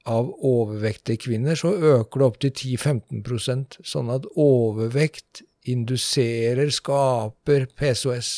av 0.08 0.30
overvektige 0.46 1.26
kvinner 1.26 1.58
så 1.58 1.72
øker 1.74 2.20
det 2.20 2.26
opp 2.26 2.38
til 2.40 2.52
10-15% 2.54 3.80
sånn 3.84 4.12
at 4.12 4.28
overvekt 4.38 5.42
induserer, 5.68 6.70
skaper 6.72 7.66
PCOS. 7.76 8.30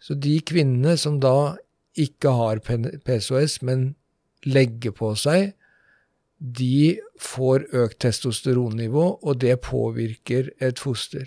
Så 0.00 0.14
de 0.14 0.36
kvinnene 0.46 0.96
som 1.00 1.18
da 1.22 1.56
ikke 1.98 2.32
har 2.36 2.62
PCOS, 2.62 3.60
men 3.66 3.94
legger 4.46 4.94
på 4.96 5.12
seg, 5.18 5.52
de 6.40 6.96
får 7.20 7.66
økt 7.76 7.98
testosteronnivå, 8.06 9.04
og 9.20 9.40
det 9.42 9.58
påvirker 9.66 10.54
et 10.62 10.80
foster. 10.80 11.26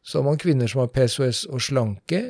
Så 0.00 0.20
har 0.20 0.30
man 0.30 0.40
kvinner 0.40 0.70
som 0.70 0.84
har 0.84 0.94
PCOS 0.94 1.44
og 1.50 1.60
slanke, 1.60 2.22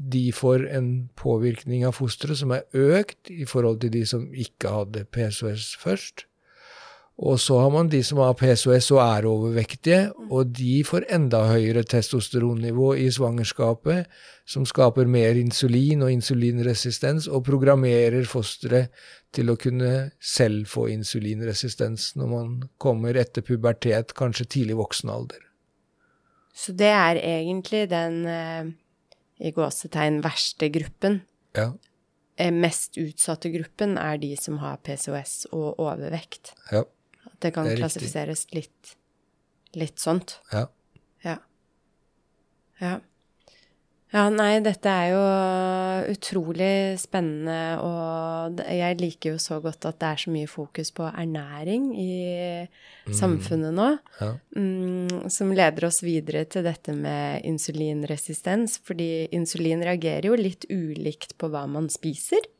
de 0.00 0.30
får 0.32 0.64
en 0.72 0.90
påvirkning 1.18 1.84
av 1.84 1.98
fosteret 1.98 2.40
som 2.40 2.54
er 2.56 2.64
økt 2.72 3.28
i 3.32 3.44
forhold 3.48 3.82
til 3.82 3.92
de 3.92 4.04
som 4.08 4.26
ikke 4.32 4.72
hadde 4.72 5.04
PSOS 5.12 5.74
først. 5.80 6.24
Og 7.20 7.36
så 7.36 7.58
har 7.60 7.68
man 7.68 7.90
de 7.92 7.98
som 8.06 8.22
har 8.24 8.32
PSOS 8.32 8.86
og 8.94 9.02
er 9.02 9.26
overvektige, 9.28 9.98
og 10.32 10.54
de 10.56 10.78
får 10.88 11.04
enda 11.12 11.42
høyere 11.50 11.82
testosteronnivå 11.84 12.94
i 12.96 13.10
svangerskapet, 13.12 14.08
som 14.48 14.64
skaper 14.64 15.04
mer 15.04 15.36
insulin 15.36 16.00
og 16.06 16.14
insulinresistens, 16.14 17.28
og 17.28 17.44
programmerer 17.44 18.24
fosteret 18.24 18.88
til 19.36 19.52
å 19.52 19.58
kunne 19.60 20.10
selv 20.16 20.64
få 20.72 20.88
insulinresistens 20.94 22.14
når 22.16 22.32
man 22.32 22.58
kommer 22.80 23.20
etter 23.20 23.44
pubertet, 23.44 24.16
kanskje 24.16 24.48
tidlig 24.56 24.80
voksen 24.80 25.12
alder. 25.12 25.44
Så 26.56 26.72
det 26.72 26.88
er 26.88 27.20
egentlig 27.20 27.84
den 27.92 28.24
eh, 28.26 28.72
i 29.40 29.52
gåsetegn 29.56 30.20
verste 30.24 30.68
gruppen. 30.72 31.20
Ja. 31.56 31.72
Eh, 32.36 32.52
mest 32.52 32.98
utsatte 33.00 33.50
gruppen 33.52 33.96
er 34.00 34.20
de 34.20 34.34
som 34.40 34.60
har 34.62 34.80
PCOS 34.84 35.46
og 35.50 35.80
overvekt. 35.80 36.54
Ja. 36.70 36.84
Det 37.40 37.54
kan 37.56 37.68
det 37.68 37.78
klassifiseres 37.80 38.46
litt, 38.52 38.94
litt 39.76 40.00
sånt. 40.00 40.38
Ja. 40.52 40.66
Ja. 41.24 41.38
ja. 42.80 42.98
Ja, 44.10 44.24
nei, 44.34 44.58
dette 44.58 44.90
er 44.90 45.12
jo 45.12 45.18
utrolig 46.10 46.98
spennende, 46.98 47.78
og 47.78 48.58
jeg 48.66 48.98
liker 48.98 49.36
jo 49.36 49.42
så 49.42 49.60
godt 49.62 49.86
at 49.86 50.00
det 50.02 50.08
er 50.08 50.22
så 50.24 50.32
mye 50.34 50.50
fokus 50.50 50.90
på 50.96 51.06
ernæring 51.06 51.92
i 51.94 52.14
mm. 52.66 53.14
samfunnet 53.14 53.76
nå. 53.76 53.90
Ja. 54.18 54.32
Mm, 54.58 55.30
som 55.30 55.54
leder 55.54 55.86
oss 55.86 56.02
videre 56.02 56.42
til 56.50 56.66
dette 56.66 56.94
med 56.96 57.46
insulinresistens, 57.46 58.80
fordi 58.82 59.28
insulin 59.36 59.86
reagerer 59.86 60.32
jo 60.32 60.40
litt 60.40 60.66
ulikt 60.74 61.38
på 61.38 61.52
hva 61.54 61.68
man 61.70 61.86
spiser. 61.92 62.50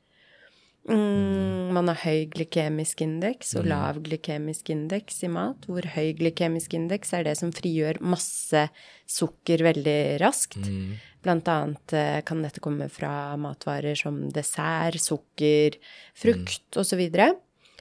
Mm, 0.88 1.74
man 1.76 1.90
har 1.90 1.98
høy 2.06 2.24
glykemisk 2.32 3.02
indeks 3.04 3.52
og 3.58 3.66
mm. 3.66 3.68
lav 3.68 3.98
glykemisk 4.06 4.70
indeks 4.72 5.20
i 5.26 5.28
mat, 5.30 5.66
hvor 5.68 5.84
høy 5.96 6.14
glykemisk 6.16 6.78
indeks 6.78 7.12
er 7.18 7.26
det 7.26 7.36
som 7.42 7.52
frigjør 7.54 8.00
masse 8.00 8.64
sukker 9.10 9.66
veldig 9.66 10.00
raskt. 10.22 10.62
Mm. 10.62 10.94
Blant 11.24 11.48
annet 11.52 11.92
eh, 11.96 12.18
kan 12.26 12.42
dette 12.44 12.62
komme 12.64 12.88
fra 12.92 13.36
matvarer 13.40 13.98
som 13.98 14.22
dessert, 14.32 15.00
sukker, 15.02 15.76
frukt 16.16 16.76
mm. 16.76 16.80
osv. 16.80 17.04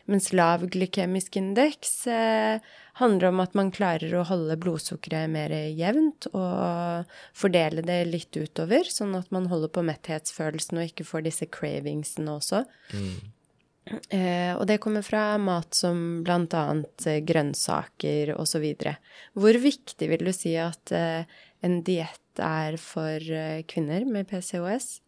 Mens 0.10 0.31
lav 0.34 0.65
glykemisk 0.74 1.38
indeks 1.38 2.08
eh, 2.10 2.60
handler 3.00 3.29
om 3.29 3.41
at 3.43 3.55
man 3.55 3.72
klarer 3.72 4.15
å 4.17 4.25
holde 4.27 4.58
blodsukkeret 4.60 5.29
mer 5.31 5.53
jevnt 5.77 6.27
og 6.34 7.10
fordele 7.38 7.84
det 7.86 8.01
litt 8.10 8.36
utover, 8.36 8.89
sånn 8.89 9.15
at 9.19 9.29
man 9.36 9.48
holder 9.51 9.72
på 9.72 9.86
metthetsfølelsen 9.88 10.81
og 10.81 10.89
ikke 10.89 11.08
får 11.08 11.27
disse 11.29 11.48
cravingsene 11.53 12.39
også. 12.39 12.65
Mm. 12.91 13.19
Eh, 13.89 14.53
og 14.53 14.65
det 14.69 14.77
kommer 14.84 15.05
fra 15.05 15.34
mat 15.41 15.74
som 15.74 16.22
bl.a. 16.25 16.63
Eh, 17.05 17.22
grønnsaker 17.25 18.36
osv. 18.38 18.65
Hvor 19.34 19.62
viktig 19.63 20.10
vil 20.12 20.25
du 20.27 20.34
si 20.36 20.55
at 20.62 20.93
eh, 20.96 21.24
en 21.65 21.79
diett 21.86 22.22
er 22.43 22.77
for 22.81 23.19
eh, 23.19 23.63
kvinner 23.69 24.05
med 24.10 24.27
PCOS? 24.29 25.00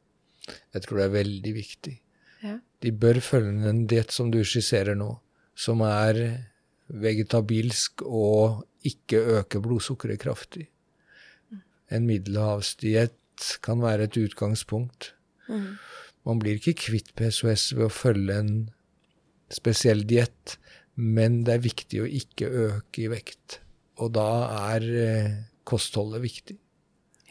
Jeg 0.73 0.85
tror 0.85 1.01
det 1.01 1.05
er 1.05 1.17
veldig 1.17 1.53
viktig. 1.55 1.95
Ja. 2.41 2.57
De 2.81 2.91
bør 2.91 3.21
følge 3.23 3.69
en 3.69 3.85
diett 3.89 4.13
som 4.13 4.31
du 4.33 4.41
skisserer 4.47 4.97
nå, 4.97 5.11
som 5.53 5.83
er 5.85 6.21
vegetabilsk 6.91 8.03
og 8.07 8.65
ikke 8.87 9.21
øker 9.37 9.63
blodsukkeret 9.63 10.21
kraftig. 10.23 10.67
En 11.91 12.07
middelhavsdiett 12.07 13.57
kan 13.63 13.81
være 13.83 14.07
et 14.07 14.17
utgangspunkt. 14.17 15.13
Mm. 15.47 15.75
Man 16.25 16.39
blir 16.39 16.59
ikke 16.59 16.77
kvitt 16.87 17.13
PCOS 17.17 17.71
ved 17.75 17.87
å 17.87 17.93
følge 17.93 18.37
en 18.39 18.53
spesiell 19.51 20.05
diett, 20.07 20.57
men 20.95 21.41
det 21.47 21.57
er 21.57 21.65
viktig 21.65 22.01
å 22.03 22.09
ikke 22.09 22.49
øke 22.67 23.05
i 23.05 23.09
vekt. 23.11 23.59
Og 24.01 24.13
da 24.15 24.29
er 24.71 24.87
eh, 25.03 25.39
kostholdet 25.67 26.23
viktig. 26.23 26.57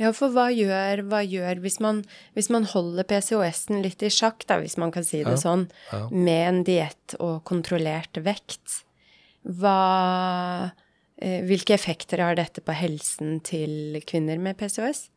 Ja, 0.00 0.14
for 0.16 0.33
hva 0.33 0.47
gjør, 0.49 1.02
hva 1.11 1.21
gjør 1.21 1.61
hvis, 1.61 1.76
man, 1.85 2.04
hvis, 2.33 2.49
man, 2.52 2.64
holder 2.71 3.04
PCOS-en 3.04 3.83
litt 3.85 4.00
i 4.00 4.09
sjakk, 4.12 4.47
da, 4.49 4.57
hvis 4.62 4.78
man 4.80 4.95
kan 4.95 5.04
si 5.04 5.21
det 5.21 5.37
ja, 5.37 5.40
sånn, 5.42 5.66
ja. 5.90 6.07
med 6.09 6.45
en 6.47 6.61
diett 6.64 7.16
og 7.21 7.42
kontrollert 7.49 8.16
vekt? 8.25 8.80
Hva, 9.45 10.73
eh, 11.21 11.40
hvilke 11.45 11.76
effekter 11.76 12.25
har 12.25 12.40
dette 12.40 12.64
på 12.64 12.76
helsen 12.76 13.42
til 13.45 14.00
kvinner 14.09 14.40
med 14.40 14.57
PCOS? 14.61 15.11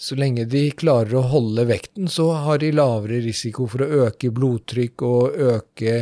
Så 0.00 0.16
lenge 0.16 0.48
de 0.48 0.64
klarer 0.74 1.20
å 1.20 1.26
holde 1.30 1.66
vekten, 1.68 2.08
så 2.08 2.30
har 2.42 2.58
de 2.62 2.72
lavere 2.72 3.20
risiko 3.22 3.68
for 3.70 3.84
å 3.84 4.06
øke 4.06 4.32
blodtrykk 4.34 5.04
og 5.06 5.42
øke 5.54 5.98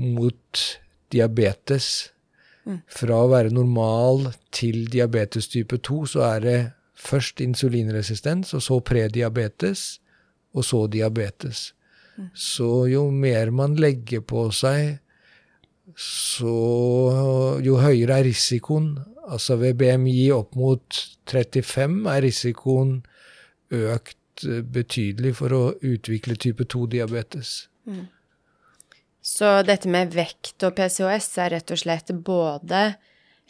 mot 0.00 0.62
diabetes. 1.12 2.08
Fra 2.92 3.22
å 3.24 3.30
være 3.30 3.52
normal 3.54 4.30
til 4.54 4.84
diabetes 4.92 5.48
type 5.48 5.78
2, 5.80 6.00
så 6.14 6.24
er 6.28 6.40
det 6.44 6.58
først 7.00 7.40
insulinresistens, 7.40 8.52
og 8.54 8.62
så 8.62 8.80
prediabetes, 8.84 10.00
og 10.52 10.66
så 10.66 10.84
diabetes. 10.92 11.70
Så 12.36 12.86
jo 12.90 13.06
mer 13.10 13.50
man 13.50 13.78
legger 13.80 14.20
på 14.20 14.50
seg, 14.52 14.98
så 15.96 16.56
jo 17.64 17.78
høyere 17.80 18.20
er 18.20 18.28
risikoen. 18.28 18.98
Altså 19.30 19.56
ved 19.56 19.78
BMI 19.80 20.30
opp 20.34 20.56
mot 20.58 21.00
35 21.30 22.04
er 22.10 22.24
risikoen 22.26 22.98
økt 23.70 24.16
økt 24.40 24.44
eh, 24.48 24.62
betydelig 24.62 25.36
for 25.36 25.52
å 25.52 25.74
utvikle 25.82 26.36
type 26.36 26.64
2-diabetes. 26.64 27.68
Mm. 27.86 28.08
Så 29.20 29.60
dette 29.68 29.88
med 29.92 30.14
vekt 30.16 30.64
og 30.64 30.76
PCOS 30.78 31.28
er 31.44 31.54
rett 31.56 31.72
og 31.74 31.80
slett 31.80 32.12
både 32.24 32.84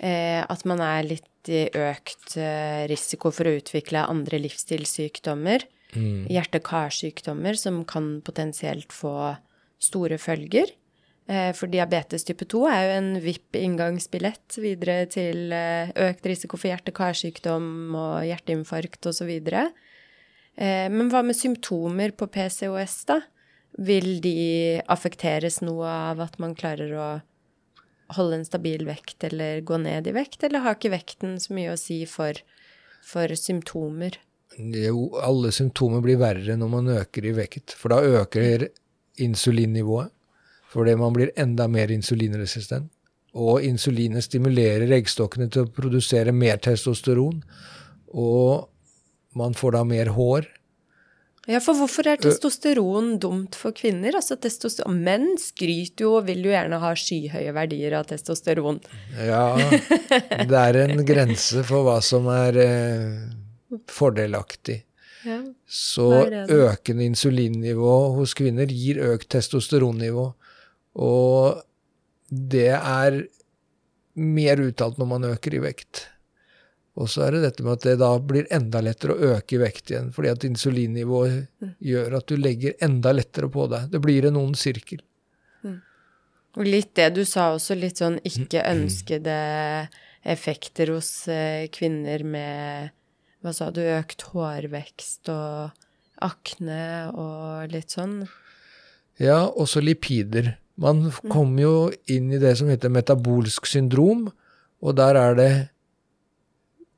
eh, 0.03 0.43
at 0.43 0.65
man 0.67 0.83
er 0.83 1.07
litt 1.07 1.51
i 1.51 1.67
økt 1.69 2.35
eh, 2.41 2.87
risiko 2.91 3.31
for 3.33 3.49
å 3.49 3.55
utvikle 3.61 4.03
andre 4.11 4.41
livsstilssykdommer, 4.43 5.65
mm. 5.95 6.27
hjerte-karsykdommer 6.33 7.57
som 7.59 7.85
kan 7.89 8.19
potensielt 8.27 8.93
få 8.93 9.15
store 9.81 10.19
følger. 10.21 10.75
Eh, 11.31 11.53
for 11.55 11.71
diabetes 11.71 12.27
type 12.27 12.47
2 12.51 12.65
er 12.67 12.83
jo 12.83 12.95
en 12.99 13.11
VIP-inngangsbillett 13.23 14.59
videre 14.59 15.05
til 15.13 15.53
eh, 15.55 15.93
økt 16.09 16.27
risiko 16.27 16.59
for 16.59 16.73
hjerte-karsykdom 16.73 17.95
og 17.95 18.25
hjerteinfarkt 18.27 19.07
osv. 19.07 19.31
Eh, 19.31 20.87
men 20.91 21.13
hva 21.13 21.23
med 21.23 21.39
symptomer 21.39 22.17
på 22.19 22.27
PCOS, 22.35 23.05
da? 23.13 23.21
Vil 23.79 24.21
de 24.25 24.81
affekteres 24.91 25.61
noe 25.63 25.87
av 25.89 26.23
at 26.25 26.39
man 26.43 26.57
klarer 26.59 26.95
å 26.99 27.11
holde 28.17 28.41
en 28.41 28.49
stabil 28.49 28.83
vekt 28.89 29.25
eller 29.29 29.63
gå 29.63 29.79
ned 29.79 30.09
i 30.11 30.15
vekt, 30.17 30.43
eller 30.45 30.65
har 30.65 30.77
ikke 30.77 30.93
vekten 30.97 31.39
så 31.41 31.55
mye 31.55 31.75
å 31.75 31.79
si 31.79 32.03
for, 32.11 32.39
for 33.07 33.31
symptomer? 33.39 34.19
Jo, 34.59 35.07
alle 35.23 35.53
symptomer 35.55 36.03
blir 36.05 36.19
verre 36.21 36.57
når 36.59 36.73
man 36.73 36.91
øker 36.97 37.29
i 37.31 37.35
vekt, 37.37 37.77
for 37.79 37.95
da 37.95 38.23
øker 38.23 38.67
insulinnivået. 39.23 40.11
Fordi 40.71 40.95
man 40.95 41.15
blir 41.15 41.33
enda 41.39 41.67
mer 41.67 41.91
insulinresistent. 41.91 42.91
Og 43.35 43.63
insulinet 43.63 44.27
stimulerer 44.27 44.91
eggstokkene 44.95 45.49
til 45.51 45.67
å 45.67 45.71
produsere 45.75 46.35
mer 46.35 46.61
testosteron. 46.63 47.41
Og 48.15 48.69
man 49.39 49.55
får 49.55 49.77
da 49.77 49.83
mer 49.87 50.13
hår. 50.15 50.47
Ja, 51.49 51.57
for 51.65 51.79
hvorfor 51.79 52.05
er 52.11 52.21
testosteron 52.21 53.15
dumt 53.23 53.57
for 53.57 53.73
kvinner? 53.73 54.13
Altså 54.19 54.37
testosteron 54.37 54.99
Menn 55.07 55.39
skryter 55.41 56.05
jo 56.05 56.11
og 56.19 56.27
vil 56.29 56.45
jo 56.45 56.53
gjerne 56.53 56.81
ha 56.83 56.91
skyhøye 56.99 57.55
verdier 57.57 57.97
av 57.97 58.05
testosteron. 58.11 58.83
Ja, 59.17 59.47
det 60.51 60.61
er 60.61 60.79
en 60.85 61.01
grense 61.09 61.65
for 61.67 61.87
hva 61.89 61.97
som 62.05 62.29
er 62.35 62.61
eh, 62.61 63.81
fordelaktig. 63.89 64.83
Ja, 65.25 65.41
Så 65.69 66.11
økende 66.49 67.05
insulinnivå 67.09 67.97
hos 68.17 68.37
kvinner 68.37 68.69
gir 68.73 69.01
økt 69.11 69.29
testosteronnivå. 69.33 70.29
Og 71.01 71.61
det 72.31 72.71
er 72.77 73.21
mer 74.21 74.61
uttalt 74.65 75.01
når 75.01 75.09
man 75.17 75.29
øker 75.33 75.57
i 75.57 75.65
vekt. 75.65 76.07
Og 76.99 77.09
så 77.09 77.23
er 77.27 77.37
det 77.37 77.45
dette 77.45 77.65
med 77.65 77.79
at 77.79 77.87
det 77.87 77.99
da 78.01 78.11
blir 78.19 78.49
enda 78.53 78.81
lettere 78.83 79.15
å 79.15 79.35
øke 79.37 79.61
vekt 79.63 79.93
igjen, 79.93 80.11
fordi 80.15 80.33
at 80.33 80.47
insulinnivået 80.49 81.47
mm. 81.63 81.75
gjør 81.87 82.17
at 82.19 82.27
du 82.27 82.35
legger 82.41 82.75
enda 82.83 83.13
lettere 83.15 83.51
på 83.53 83.69
deg. 83.71 83.87
Det 83.93 84.01
blir 84.03 84.27
en 84.27 84.41
ond 84.41 84.59
sirkel. 84.59 85.03
Mm. 85.63 85.79
Og 86.59 86.67
litt 86.67 86.93
det 86.99 87.13
du 87.15 87.23
sa 87.29 87.53
også, 87.55 87.79
litt 87.79 88.03
sånn 88.03 88.19
ikke 88.27 88.67
ønskede 88.73 89.37
effekter 90.27 90.91
hos 90.97 91.13
eh, 91.31 91.69
kvinner 91.73 92.27
med 92.27 92.91
hva 93.41 93.55
sa 93.57 93.71
du, 93.73 93.81
økt 93.81 94.27
hårvekst 94.35 95.31
og 95.33 95.87
akne 96.21 96.83
og 97.15 97.71
litt 97.73 97.95
sånn? 97.95 98.25
Ja, 99.21 99.47
også 99.49 99.81
lipider. 99.85 100.57
Man 100.81 101.07
mm. 101.07 101.31
kommer 101.31 101.63
jo 101.63 101.77
inn 102.13 102.29
i 102.35 102.41
det 102.43 102.57
som 102.61 102.69
heter 102.73 102.93
metabolsk 102.93 103.69
syndrom, 103.69 104.29
og 104.81 104.97
der 104.99 105.17
er 105.21 105.39
det 105.39 105.53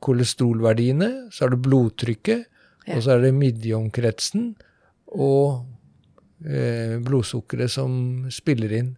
kolesterolverdiene, 0.02 1.10
så 1.32 1.46
er 1.46 1.54
det 1.54 1.62
blodtrykket, 1.64 2.48
ja. 2.86 2.96
og 2.96 3.04
så 3.04 3.16
er 3.16 3.26
det 3.26 3.34
midjeomkretsen 3.36 4.52
og 5.12 5.62
eh, 6.46 6.98
blodsukkeret 7.04 7.72
som 7.72 7.92
spiller 8.32 8.74
inn. 8.80 8.90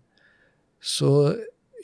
Så 0.85 1.11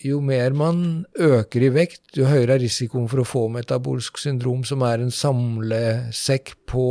jo 0.01 0.21
mer 0.25 0.55
man 0.57 1.05
øker 1.21 1.67
i 1.67 1.73
vekt, 1.75 2.15
jo 2.17 2.29
høyere 2.29 2.57
er 2.57 2.65
risikoen 2.65 3.09
for 3.11 3.23
å 3.23 3.29
få 3.29 3.45
metabolsk 3.53 4.21
syndrom, 4.21 4.65
som 4.65 4.85
er 4.87 5.03
en 5.03 5.13
samlesekk 5.13 6.55
på 6.71 6.89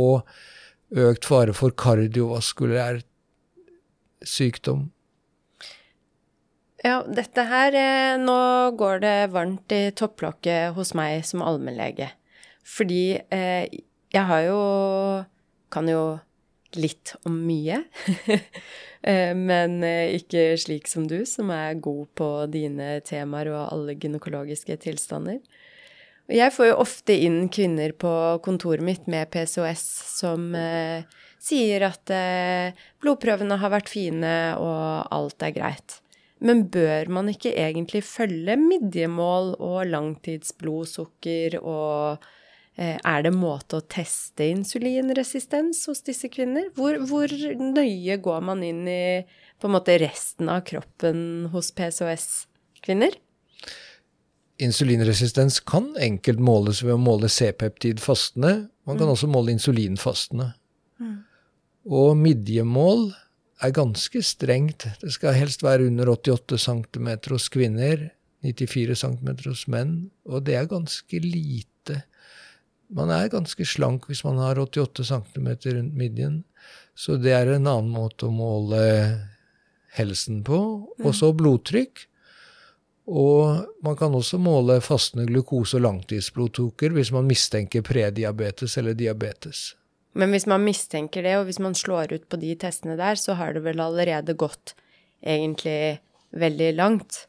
økt 0.90 1.26
fare 1.26 1.54
for 1.54 1.74
kardiovaskulær 1.74 3.02
sykdom. 4.26 4.88
Ja, 6.80 7.02
dette 7.04 7.44
her 7.44 7.74
eh, 7.76 8.16
Nå 8.20 8.72
går 8.80 9.02
det 9.02 9.16
varmt 9.34 9.72
i 9.76 9.90
topplokket 9.92 10.72
hos 10.76 10.94
meg 10.96 11.26
som 11.28 11.42
allmennlege. 11.44 12.08
Fordi 12.70 13.04
eh, 13.34 13.66
jeg 14.10 14.26
har 14.32 14.42
jo 14.46 14.58
Kan 15.70 15.88
jo 15.90 16.18
litt 16.78 17.14
om 17.26 17.34
mye. 17.46 17.80
eh, 19.10 19.32
men 19.34 19.80
eh, 19.86 20.16
ikke 20.18 20.54
slik 20.58 20.86
som 20.90 21.08
du, 21.10 21.20
som 21.26 21.50
er 21.54 21.80
god 21.82 22.04
på 22.18 22.28
dine 22.50 23.00
temaer 23.06 23.50
og 23.50 23.72
alle 23.74 23.96
gynekologiske 23.98 24.76
tilstander. 24.84 25.40
Jeg 26.30 26.54
får 26.54 26.68
jo 26.68 26.76
ofte 26.78 27.16
inn 27.26 27.48
kvinner 27.50 27.90
på 27.98 28.12
kontoret 28.46 28.84
mitt 28.86 29.08
med 29.10 29.32
PCOS 29.34 29.82
som 30.12 30.52
eh, 30.54 31.02
sier 31.42 31.88
at 31.88 32.12
eh, 32.14 32.76
blodprøvene 33.02 33.58
har 33.58 33.72
vært 33.74 33.90
fine 33.90 34.34
og 34.60 35.10
alt 35.10 35.42
er 35.46 35.56
greit. 35.56 35.98
Men 36.40 36.68
bør 36.72 37.10
man 37.12 37.28
ikke 37.32 37.52
egentlig 37.58 38.04
følge 38.06 38.54
midjemål 38.60 39.56
og 39.58 39.80
langtidsblodsukker 39.90 41.58
og 41.60 42.30
er 42.78 43.24
det 43.26 43.32
måte 43.34 43.80
å 43.80 43.84
teste 43.84 44.46
insulinresistens 44.52 45.82
hos 45.90 46.04
disse 46.06 46.30
kvinner? 46.32 46.70
Hvor, 46.76 47.00
hvor, 47.10 47.32
nøye 47.60 48.16
går 48.22 48.44
man 48.46 48.62
inn 48.64 48.86
i 48.88 49.02
måte 49.68 49.98
resten 50.00 50.48
av 50.48 50.62
kroppen 50.68 51.50
hos 51.52 51.72
PCOS-kvinner? 51.76 53.18
Insulinresistens 54.60 55.58
kan 55.64 55.90
enkelt 56.00 56.40
måles 56.40 56.82
ved 56.84 56.94
å 56.96 57.00
måle 57.00 57.30
C-peptid 57.32 58.00
fastende. 58.00 58.68
Man 58.88 59.00
kan 59.00 59.08
mm. 59.08 59.14
også 59.14 59.28
måle 59.32 59.54
insulinfastende. 59.54 60.50
Mm. 61.00 61.18
Og 61.88 62.16
midjemål 62.20 63.10
er 63.64 63.74
ganske 63.76 64.22
strengt. 64.24 64.86
Det 65.00 65.12
skal 65.14 65.36
helst 65.36 65.64
være 65.64 65.88
under 65.88 66.12
88 66.12 66.60
cm 66.60 67.08
hos 67.32 67.48
kvinner, 67.52 68.10
94 68.44 68.96
cm 69.02 69.32
hos 69.46 69.66
menn, 69.72 69.94
og 70.28 70.44
det 70.48 70.56
er 70.56 70.68
ganske 70.68 71.22
lite. 71.24 72.02
Man 72.90 73.12
er 73.14 73.30
ganske 73.32 73.64
slank 73.68 74.08
hvis 74.10 74.24
man 74.26 74.40
har 74.42 74.58
88 74.58 75.06
cm 75.06 75.48
rundt 75.48 75.96
midjen, 75.98 76.40
så 76.94 77.16
det 77.20 77.32
er 77.32 77.52
en 77.54 77.68
annen 77.70 77.90
måte 77.94 78.26
å 78.26 78.34
måle 78.34 78.80
helsen 79.96 80.42
på. 80.46 80.58
Og 81.00 81.12
så 81.16 81.32
blodtrykk. 81.36 82.06
Og 83.10 83.64
man 83.82 83.96
kan 83.98 84.14
også 84.14 84.38
måle 84.38 84.78
fastende 84.84 85.26
glukose- 85.26 85.78
og 85.80 85.86
langtidsblodtoker 85.86 86.92
hvis 86.94 87.10
man 87.14 87.26
mistenker 87.26 87.82
prediabetes 87.86 88.76
eller 88.78 88.94
diabetes. 88.94 89.72
Men 90.14 90.34
hvis 90.34 90.46
man 90.50 90.62
mistenker 90.66 91.22
det, 91.26 91.36
og 91.38 91.46
hvis 91.48 91.60
man 91.62 91.74
slår 91.78 92.14
ut 92.14 92.28
på 92.30 92.38
de 92.42 92.52
testene 92.58 92.96
der, 92.98 93.18
så 93.18 93.38
har 93.38 93.54
det 93.54 93.64
vel 93.66 93.82
allerede 93.82 94.34
gått 94.38 94.74
egentlig 95.22 96.00
veldig 96.34 96.70
langt. 96.78 97.26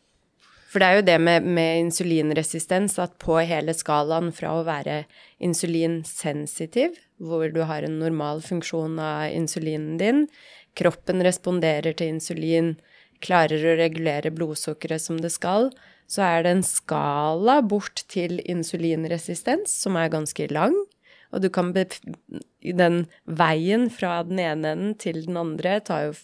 For 0.72 0.80
det 0.80 0.88
er 0.88 0.98
jo 0.98 1.08
det 1.10 1.18
med, 1.20 1.44
med 1.44 1.82
insulinresistens 1.82 2.96
at 3.04 3.18
på 3.20 3.42
hele 3.44 3.74
skalaen 3.76 4.30
fra 4.32 4.54
å 4.56 4.64
være 4.64 5.02
insulinsensitiv, 5.44 6.96
hvor 7.20 7.52
du 7.52 7.66
har 7.68 7.84
en 7.84 8.00
normal 8.00 8.40
funksjon 8.46 8.96
av 9.04 9.34
insulinen 9.36 9.98
din, 10.00 10.24
kroppen 10.80 11.20
responderer 11.28 11.98
til 12.00 12.14
insulin, 12.16 12.78
klarer 13.22 13.66
å 13.68 13.76
regulere 13.82 14.32
blodsukkeret 14.32 15.04
som 15.04 15.20
det 15.20 15.34
skal, 15.36 15.70
så 16.08 16.24
er 16.28 16.46
det 16.46 16.56
en 16.56 16.66
skala 16.66 17.60
bort 17.64 18.06
til 18.12 18.40
insulinresistens 18.40 19.76
som 19.84 20.00
er 20.00 20.12
ganske 20.12 20.48
lang. 20.52 20.76
Og 21.32 21.44
du 21.44 21.50
kan 21.52 21.72
Den 22.62 23.06
veien 23.26 23.90
fra 23.90 24.24
den 24.24 24.40
ene 24.40 24.74
enden 24.76 24.96
til 25.00 25.26
den 25.26 25.38
andre 25.40 25.80
tar 25.80 26.10
jo, 26.10 26.18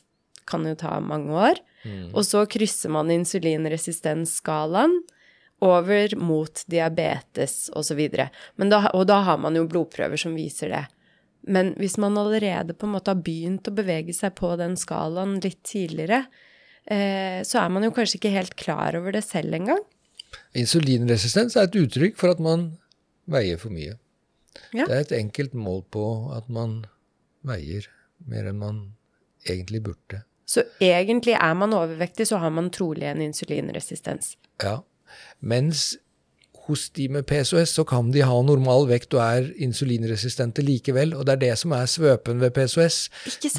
kan 0.47 0.65
jo 0.67 0.75
ta 0.79 0.97
mange 1.03 1.33
år. 1.35 1.61
Mm. 1.83 2.09
Og 2.13 2.25
så 2.25 2.45
krysser 2.49 2.91
man 2.93 3.11
insulinresistensskalaen 3.13 4.99
over 5.63 6.13
mot 6.21 6.63
diabetes 6.69 7.67
osv. 7.75 8.01
Og 8.07 9.03
da 9.09 9.19
har 9.29 9.41
man 9.41 9.57
jo 9.57 9.67
blodprøver 9.69 10.19
som 10.21 10.37
viser 10.37 10.73
det. 10.73 10.85
Men 11.47 11.71
hvis 11.79 11.95
man 12.01 12.17
allerede 12.19 12.75
på 12.75 12.87
en 12.87 12.95
måte 12.97 13.13
har 13.13 13.23
begynt 13.23 13.69
å 13.69 13.75
bevege 13.75 14.13
seg 14.15 14.35
på 14.37 14.51
den 14.59 14.75
skalaen 14.79 15.37
litt 15.43 15.61
tidligere, 15.67 16.25
eh, 16.83 17.39
så 17.47 17.61
er 17.61 17.71
man 17.71 17.87
jo 17.87 17.93
kanskje 17.95 18.19
ikke 18.19 18.33
helt 18.33 18.57
klar 18.59 18.97
over 18.99 19.15
det 19.15 19.23
selv 19.23 19.55
engang. 19.55 19.79
Insulinresistens 20.57 21.55
er 21.55 21.69
et 21.69 21.79
uttrykk 21.79 22.17
for 22.19 22.35
at 22.35 22.43
man 22.43 22.73
veier 23.31 23.59
for 23.61 23.71
mye. 23.73 23.95
Ja. 24.75 24.87
Det 24.87 24.91
er 24.91 25.03
et 25.05 25.15
enkelt 25.21 25.55
mål 25.55 25.85
på 25.93 26.03
at 26.35 26.49
man 26.51 26.81
veier 27.47 27.87
mer 28.27 28.49
enn 28.49 28.59
man 28.59 28.81
egentlig 29.47 29.83
burde. 29.85 30.23
Så 30.47 30.63
egentlig 30.79 31.35
er 31.35 31.55
man 31.59 31.75
overvektig, 31.75 32.29
så 32.29 32.39
har 32.39 32.53
man 32.55 32.69
trolig 32.71 33.09
en 33.09 33.21
insulinresistens? 33.21 34.35
Ja. 34.63 34.79
Mens 35.39 35.97
hos 36.67 36.89
de 36.95 37.07
med 37.11 37.25
PCOS 37.27 37.75
så 37.77 37.83
kan 37.87 38.11
de 38.11 38.23
ha 38.27 38.39
normal 38.43 38.87
vekt 38.89 39.15
og 39.15 39.23
er 39.23 39.47
insulinresistente 39.63 40.63
likevel. 40.65 41.13
Og 41.15 41.27
det 41.27 41.37
er 41.37 41.43
det 41.45 41.53
som 41.61 41.75
er 41.75 41.87
svøpen 41.89 42.43
ved 42.43 42.53
PCOS. 42.55 42.99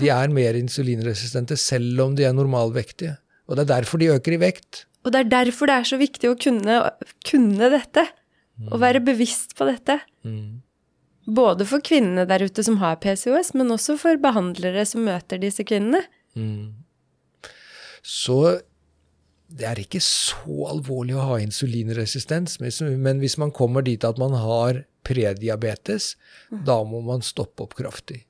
De 0.01 0.11
er 0.13 0.33
mer 0.33 0.59
insulinresistente 0.59 1.57
selv 1.61 2.05
om 2.05 2.17
de 2.19 2.27
er 2.29 2.37
normalvektige. 2.37 3.17
Og 3.49 3.57
det 3.57 3.65
er 3.65 3.75
derfor 3.77 4.01
de 4.01 4.13
øker 4.13 4.37
i 4.37 4.41
vekt. 4.43 4.85
Og 5.07 5.13
det 5.15 5.23
er 5.23 5.31
derfor 5.33 5.71
det 5.71 5.77
er 5.79 5.89
så 5.89 6.01
viktig 6.01 6.29
å 6.29 6.39
kunne, 6.41 6.81
kunne 7.25 7.71
dette. 7.73 8.05
Mm. 8.59 8.73
Å 8.75 8.81
være 8.83 9.05
bevisst 9.07 9.55
på 9.57 9.69
dette. 9.69 10.01
Mm. 10.27 10.61
Både 11.37 11.65
for 11.69 11.85
kvinnene 11.85 12.27
der 12.29 12.45
ute 12.45 12.65
som 12.65 12.81
har 12.83 12.99
PCOS, 13.01 13.55
men 13.57 13.73
også 13.73 13.97
for 14.01 14.21
behandlere 14.21 14.85
som 14.89 15.05
møter 15.07 15.41
disse 15.41 15.65
kvinnene. 15.69 16.03
Mm. 16.37 16.78
Så 18.09 18.39
det 19.49 19.67
er 19.69 19.81
ikke 19.81 20.01
så 20.05 20.69
alvorlig 20.73 21.17
å 21.17 21.27
ha 21.31 21.37
insulinresistens, 21.41 22.59
men 22.61 23.21
hvis 23.23 23.37
man 23.41 23.53
kommer 23.55 23.85
dit 23.85 24.05
at 24.05 24.21
man 24.21 24.37
har 24.37 24.83
prediabetes, 25.09 26.15
mm. 26.53 26.65
da 26.69 26.83
må 26.85 27.01
man 27.05 27.25
stoppe 27.25 27.65
opp 27.65 27.77
kraftig. 27.79 28.23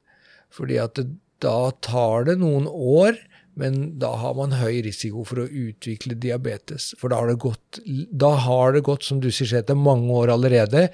Fordi 0.55 0.79
at 0.83 0.99
det, 0.99 1.09
da 1.43 1.71
tar 1.85 2.27
det 2.27 2.39
noen 2.41 2.67
år, 2.71 3.19
men 3.59 3.99
da 3.99 4.13
har 4.21 4.37
man 4.39 4.55
høy 4.55 4.85
risiko 4.87 5.25
for 5.27 5.43
å 5.43 5.49
utvikle 5.51 6.15
diabetes. 6.23 6.93
For 6.99 7.11
da 7.11 7.19
har 7.19 7.33
det 7.33 7.41
gått, 7.43 7.81
da 8.15 8.31
har 8.47 8.75
det 8.77 8.85
gått 8.87 9.07
som 9.07 9.19
du 9.23 9.33
sier, 9.35 9.57
etter 9.59 9.79
mange 9.79 10.15
år 10.15 10.31
allerede 10.35 10.85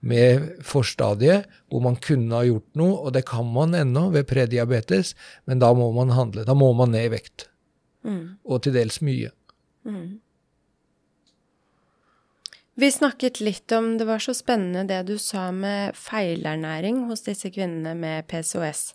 med 0.00 0.62
forstadiet, 0.64 1.48
hvor 1.68 1.84
man 1.84 2.00
kunne 2.00 2.40
ha 2.40 2.44
gjort 2.48 2.80
noe, 2.80 3.00
og 3.04 3.16
det 3.16 3.26
kan 3.28 3.48
man 3.52 3.76
ennå 3.76 4.06
ved 4.16 4.28
prediabetes, 4.32 5.12
men 5.44 5.60
da 5.60 5.74
må 5.76 5.90
man 5.96 6.16
handle. 6.16 6.46
Da 6.48 6.56
må 6.56 6.72
man 6.76 6.96
ned 6.96 7.10
i 7.10 7.18
vekt. 7.18 7.50
Mm. 8.04 8.36
Og 8.44 8.62
til 8.64 8.76
dels 8.76 9.00
mye. 9.04 9.32
Mm. 9.88 10.20
Vi 12.74 12.90
snakket 12.90 13.38
litt 13.44 13.70
om 13.72 13.98
Det 13.98 14.06
var 14.08 14.18
så 14.18 14.34
spennende 14.34 14.82
det 14.88 15.04
du 15.06 15.14
sa 15.22 15.50
med 15.54 15.94
feilernæring 15.94 17.04
hos 17.08 17.22
disse 17.26 17.52
kvinnene 17.54 17.94
med 17.94 18.26
PCOS. 18.30 18.92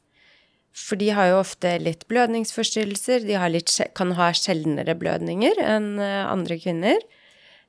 For 0.75 0.99
de 0.99 1.09
har 1.15 1.31
jo 1.31 1.39
ofte 1.39 1.71
litt 1.81 2.05
blødningsforstyrrelser. 2.11 3.23
De 3.25 3.39
litt, 3.51 3.71
kan 3.97 4.13
ha 4.19 4.29
sjeldnere 4.35 4.95
blødninger 4.99 5.61
enn 5.63 5.95
eh, 6.03 6.25
andre 6.27 6.59
kvinner. 6.61 6.99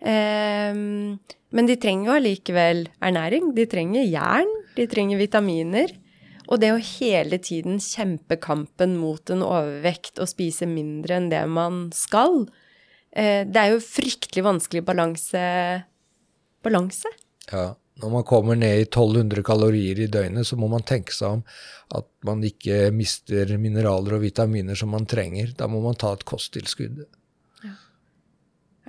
Um, 0.00 1.18
men 1.52 1.66
de 1.68 1.76
trenger 1.80 2.08
jo 2.08 2.16
allikevel 2.16 2.86
ernæring. 3.04 3.50
De 3.56 3.66
trenger 3.68 4.06
jern, 4.06 4.52
de 4.76 4.86
trenger 4.90 5.20
vitaminer. 5.20 5.94
Og 6.50 6.58
det 6.58 6.72
å 6.74 6.80
hele 6.82 7.38
tiden 7.38 7.78
kjempe 7.78 8.36
kampen 8.42 8.96
mot 8.98 9.30
en 9.30 9.44
overvekt 9.46 10.18
og 10.18 10.28
spise 10.30 10.66
mindre 10.66 11.20
enn 11.20 11.30
det 11.30 11.44
man 11.46 11.84
skal, 11.94 12.48
Eh, 13.10 13.42
det 13.46 13.58
er 13.58 13.74
jo 13.74 13.82
fryktelig 13.82 14.44
vanskelig 14.46 14.84
balanse. 14.86 15.44
balanse. 16.62 17.08
Ja. 17.50 17.74
Når 18.00 18.10
man 18.10 18.24
kommer 18.24 18.56
ned 18.56 18.78
i 18.80 18.84
1200 18.86 19.42
kalorier 19.44 19.98
i 20.00 20.06
døgnet, 20.08 20.46
så 20.46 20.56
må 20.56 20.70
man 20.72 20.80
tenke 20.88 21.12
seg 21.12 21.34
om 21.34 21.42
at 21.92 22.06
man 22.24 22.40
ikke 22.40 22.88
mister 22.96 23.58
mineraler 23.60 24.14
og 24.16 24.22
vitaminer 24.22 24.78
som 24.78 24.88
man 24.94 25.04
trenger. 25.04 25.52
Da 25.52 25.68
må 25.68 25.82
man 25.84 25.98
ta 26.00 26.14
et 26.14 26.24
kosttilskudd. 26.24 27.02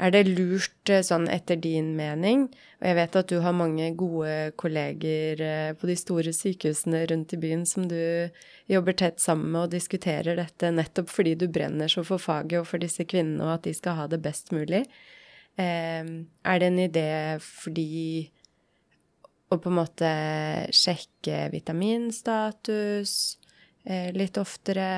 Er 0.01 0.09
det 0.09 0.23
lurt 0.31 0.89
eh, 0.89 1.03
sånn 1.05 1.27
etter 1.29 1.59
din 1.61 1.91
mening, 1.93 2.47
og 2.79 2.87
jeg 2.89 2.97
vet 2.97 3.17
at 3.19 3.29
du 3.29 3.35
har 3.43 3.53
mange 3.53 3.91
gode 3.99 4.33
kolleger 4.57 5.43
eh, 5.45 5.73
på 5.77 5.89
de 5.89 5.95
store 5.99 6.33
sykehusene 6.33 7.03
rundt 7.11 7.35
i 7.35 7.39
byen 7.41 7.67
som 7.69 7.85
du 7.89 7.99
jobber 8.71 8.97
tett 8.97 9.21
sammen 9.21 9.51
med 9.53 9.67
og 9.67 9.75
diskuterer 9.75 10.39
dette 10.39 10.71
nettopp 10.73 11.11
fordi 11.13 11.35
du 11.37 11.45
brenner 11.53 11.91
så 11.91 12.01
for 12.07 12.21
faget 12.21 12.63
og 12.63 12.65
for 12.71 12.81
disse 12.81 13.05
kvinnene 13.05 13.45
og 13.45 13.59
at 13.59 13.69
de 13.69 13.75
skal 13.77 13.99
ha 13.99 14.07
det 14.09 14.23
best 14.25 14.49
mulig. 14.55 14.87
Eh, 15.61 16.01
er 16.01 16.63
det 16.63 16.71
en 16.71 16.81
idé 16.87 17.07
fordi 17.45 18.25
å 19.51 19.59
på 19.61 19.69
en 19.69 19.79
måte 19.83 20.11
sjekke 20.73 21.45
vitaminstatus 21.53 23.15
litt 24.15 24.37
oftere? 24.37 24.89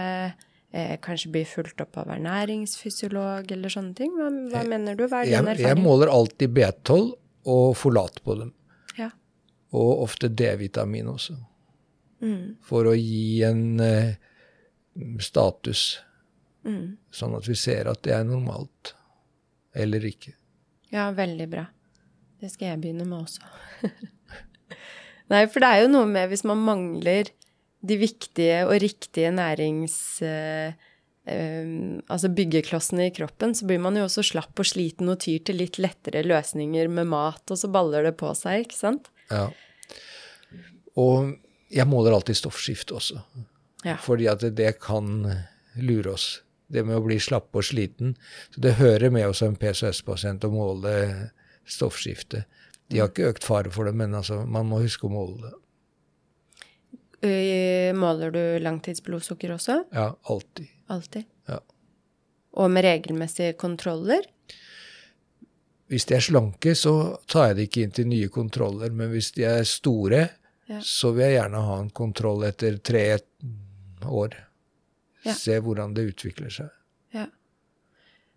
Eh, 0.74 0.96
kanskje 1.02 1.32
bli 1.34 1.44
fulgt 1.48 1.82
opp 1.84 1.98
av 2.02 2.12
ernæringsfysiolog 2.18 3.52
eller 3.56 3.74
sånne 3.74 3.96
ting? 3.98 4.14
Hva, 4.18 4.30
hva 4.52 4.64
mener 4.68 4.98
du? 5.00 5.06
Hva 5.08 5.22
er 5.22 5.30
din 5.30 5.36
jeg, 5.38 5.46
erfaring? 5.46 5.70
Jeg 5.70 5.82
måler 5.84 6.12
alltid 6.12 6.56
B12 6.58 7.14
og 7.54 7.66
forlat 7.78 8.20
på 8.26 8.38
dem. 8.40 8.54
Ja. 9.00 9.10
Og 9.76 10.06
ofte 10.06 10.30
D-vitamin 10.32 11.12
også. 11.14 11.38
Mm. 12.24 12.56
For 12.64 12.88
å 12.90 12.96
gi 12.98 13.44
en 13.48 13.64
eh, 13.84 14.16
status. 15.24 15.86
Mm. 16.64 16.96
Sånn 17.14 17.36
at 17.38 17.48
vi 17.50 17.58
ser 17.60 17.90
at 17.92 18.04
det 18.06 18.16
er 18.16 18.28
normalt. 18.28 18.96
Eller 19.74 20.06
ikke. 20.06 20.36
Ja, 20.94 21.10
veldig 21.16 21.48
bra. 21.50 21.66
Det 22.40 22.52
skal 22.54 22.74
jeg 22.74 22.84
begynne 22.84 23.08
med 23.08 23.24
også. 23.24 23.46
Nei, 25.32 25.46
for 25.50 25.64
det 25.64 25.70
er 25.70 25.86
jo 25.86 25.94
noe 25.94 26.08
med 26.10 26.30
hvis 26.30 26.44
man 26.46 26.62
mangler 26.62 27.32
de 27.84 28.00
viktige 28.02 28.64
og 28.68 28.80
riktige 28.84 29.36
nærings... 29.36 30.00
Uh, 30.24 30.74
altså 31.24 32.28
byggeklossene 32.36 33.06
i 33.08 33.12
kroppen, 33.16 33.54
så 33.56 33.64
blir 33.64 33.80
man 33.80 33.96
jo 33.96 34.04
også 34.04 34.26
slapp 34.28 34.60
og 34.60 34.68
sliten 34.68 35.08
og 35.08 35.22
tyr 35.24 35.40
til 35.48 35.56
litt 35.62 35.80
lettere 35.80 36.20
løsninger 36.28 36.90
med 36.92 37.08
mat, 37.14 37.44
og 37.48 37.60
så 37.62 37.70
baller 37.72 38.04
det 38.10 38.18
på 38.20 38.34
seg, 38.36 38.66
ikke 38.66 38.76
sant? 38.76 39.08
Ja. 39.30 39.46
Og 41.00 41.32
jeg 41.74 41.88
måler 41.88 42.18
alltid 42.18 42.42
stoffskifte 42.42 42.98
også, 43.00 43.22
ja. 43.88 43.96
fordi 44.04 44.28
at 44.34 44.44
det 44.58 44.76
kan 44.84 45.24
lure 45.80 46.18
oss. 46.18 46.28
Det 46.74 46.84
med 46.86 46.98
å 46.98 47.06
bli 47.06 47.20
slapp 47.22 47.54
og 47.56 47.66
sliten. 47.66 48.16
Så 48.54 48.62
det 48.66 48.78
hører 48.80 49.12
med 49.14 49.28
oss 49.30 49.44
en 49.46 49.58
PCOS-pasient 49.60 50.46
å 50.48 50.52
måle 50.54 50.94
stoffskifte. 51.70 52.44
De 52.90 53.00
har 53.02 53.12
ikke 53.12 53.32
økt 53.32 53.46
fare 53.46 53.72
for 53.74 53.88
det, 53.88 53.94
men 53.98 54.16
altså, 54.18 54.42
man 54.50 54.68
må 54.70 54.82
huske 54.84 55.08
å 55.08 55.14
måle 55.14 55.40
det. 55.46 55.54
Måler 57.96 58.34
du 58.36 58.42
langtidsblodsukker 58.64 59.54
også? 59.56 59.78
Ja, 59.96 60.10
alltid. 60.28 60.68
Alltid? 60.92 61.28
Ja. 61.48 61.60
Og 62.60 62.72
med 62.72 62.84
regelmessige 62.86 63.56
kontroller? 63.60 64.26
Hvis 65.92 66.08
de 66.10 66.18
er 66.18 66.24
slanke, 66.26 66.74
så 66.76 66.94
tar 67.30 67.52
jeg 67.52 67.58
det 67.58 67.68
ikke 67.70 67.84
inn 67.86 67.94
til 67.96 68.10
nye 68.10 68.30
kontroller. 68.34 68.94
Men 68.96 69.12
hvis 69.14 69.32
de 69.36 69.46
er 69.48 69.66
store, 69.68 70.24
ja. 70.70 70.80
så 70.82 71.14
vil 71.14 71.28
jeg 71.28 71.38
gjerne 71.38 71.64
ha 71.68 71.80
en 71.82 71.92
kontroll 71.94 72.46
etter 72.48 72.80
tre 72.82 73.04
år. 74.04 74.38
Ja. 75.24 75.36
Se 75.38 75.60
hvordan 75.64 75.94
det 75.96 76.10
utvikler 76.12 76.52
seg. 76.54 76.72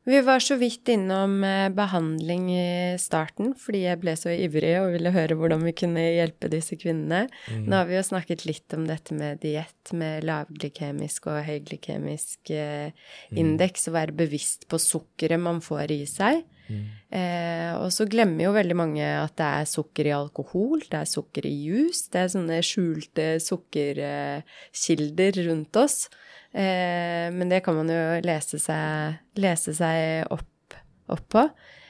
Vi 0.06 0.20
var 0.22 0.38
så 0.38 0.54
vidt 0.54 0.88
innom 0.88 1.44
eh, 1.44 1.68
behandling 1.74 2.44
i 2.54 2.98
starten, 3.02 3.56
fordi 3.58 3.80
jeg 3.88 3.98
ble 3.98 4.12
så 4.14 4.30
ivrig 4.30 4.76
og 4.78 4.92
ville 4.94 5.10
høre 5.10 5.34
hvordan 5.34 5.64
vi 5.66 5.72
kunne 5.74 6.04
hjelpe 6.04 6.46
disse 6.52 6.76
kvinnene. 6.78 7.24
Mm. 7.50 7.64
Nå 7.66 7.80
har 7.80 7.88
vi 7.88 7.96
jo 7.96 8.04
snakket 8.06 8.44
litt 8.46 8.76
om 8.76 8.84
dette 8.86 9.16
med 9.18 9.40
diett 9.42 9.90
med 9.98 10.22
lavglykemisk 10.28 11.26
og 11.32 11.40
høyglykemisk 11.48 12.52
eh, 12.54 12.94
mm. 13.32 13.40
indeks, 13.42 13.88
og 13.90 13.96
være 13.98 14.14
bevisst 14.22 14.68
på 14.70 14.78
sukkeret 14.78 15.42
man 15.42 15.58
får 15.64 15.96
i 15.96 16.04
seg. 16.06 16.44
Mm. 16.70 16.86
Eh, 17.18 17.72
og 17.78 17.90
så 17.94 18.06
glemmer 18.10 18.46
jo 18.46 18.54
veldig 18.54 18.78
mange 18.78 19.02
at 19.02 19.34
det 19.38 19.50
er 19.58 19.66
sukker 19.70 20.06
i 20.06 20.14
alkohol, 20.14 20.86
det 20.86 21.02
er 21.02 21.10
sukker 21.10 21.50
i 21.50 21.54
juice, 21.66 22.06
det 22.14 22.22
er 22.22 22.32
sånne 22.36 22.62
skjulte 22.66 23.26
sukkerkilder 23.42 25.42
rundt 25.50 25.82
oss. 25.82 26.06
Eh, 26.52 27.26
men 27.32 27.48
det 27.48 27.62
kan 27.66 27.76
man 27.78 27.90
jo 27.90 28.02
lese 28.24 28.60
seg, 28.62 29.18
lese 29.40 29.74
seg 29.76 30.30
opp, 30.32 30.76
opp, 31.12 31.26
på. 31.32 31.48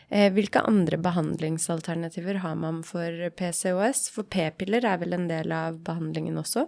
Eh, 0.08 0.30
hvilke 0.32 0.62
andre 0.62 0.98
behandlingsalternativer 1.02 2.40
har 2.44 2.56
man 2.58 2.82
for 2.86 3.30
PCOS? 3.36 4.08
For 4.14 4.28
p-piller 4.30 4.86
er 4.86 5.02
vel 5.02 5.16
en 5.16 5.28
del 5.30 5.54
av 5.54 5.80
behandlingen 5.86 6.38
også? 6.42 6.66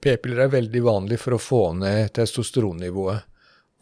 P-piller 0.00 0.46
er 0.46 0.52
veldig 0.52 0.84
vanlig 0.84 1.20
for 1.20 1.36
å 1.36 1.42
få 1.42 1.64
ned 1.76 2.12
testosteronnivået 2.16 3.26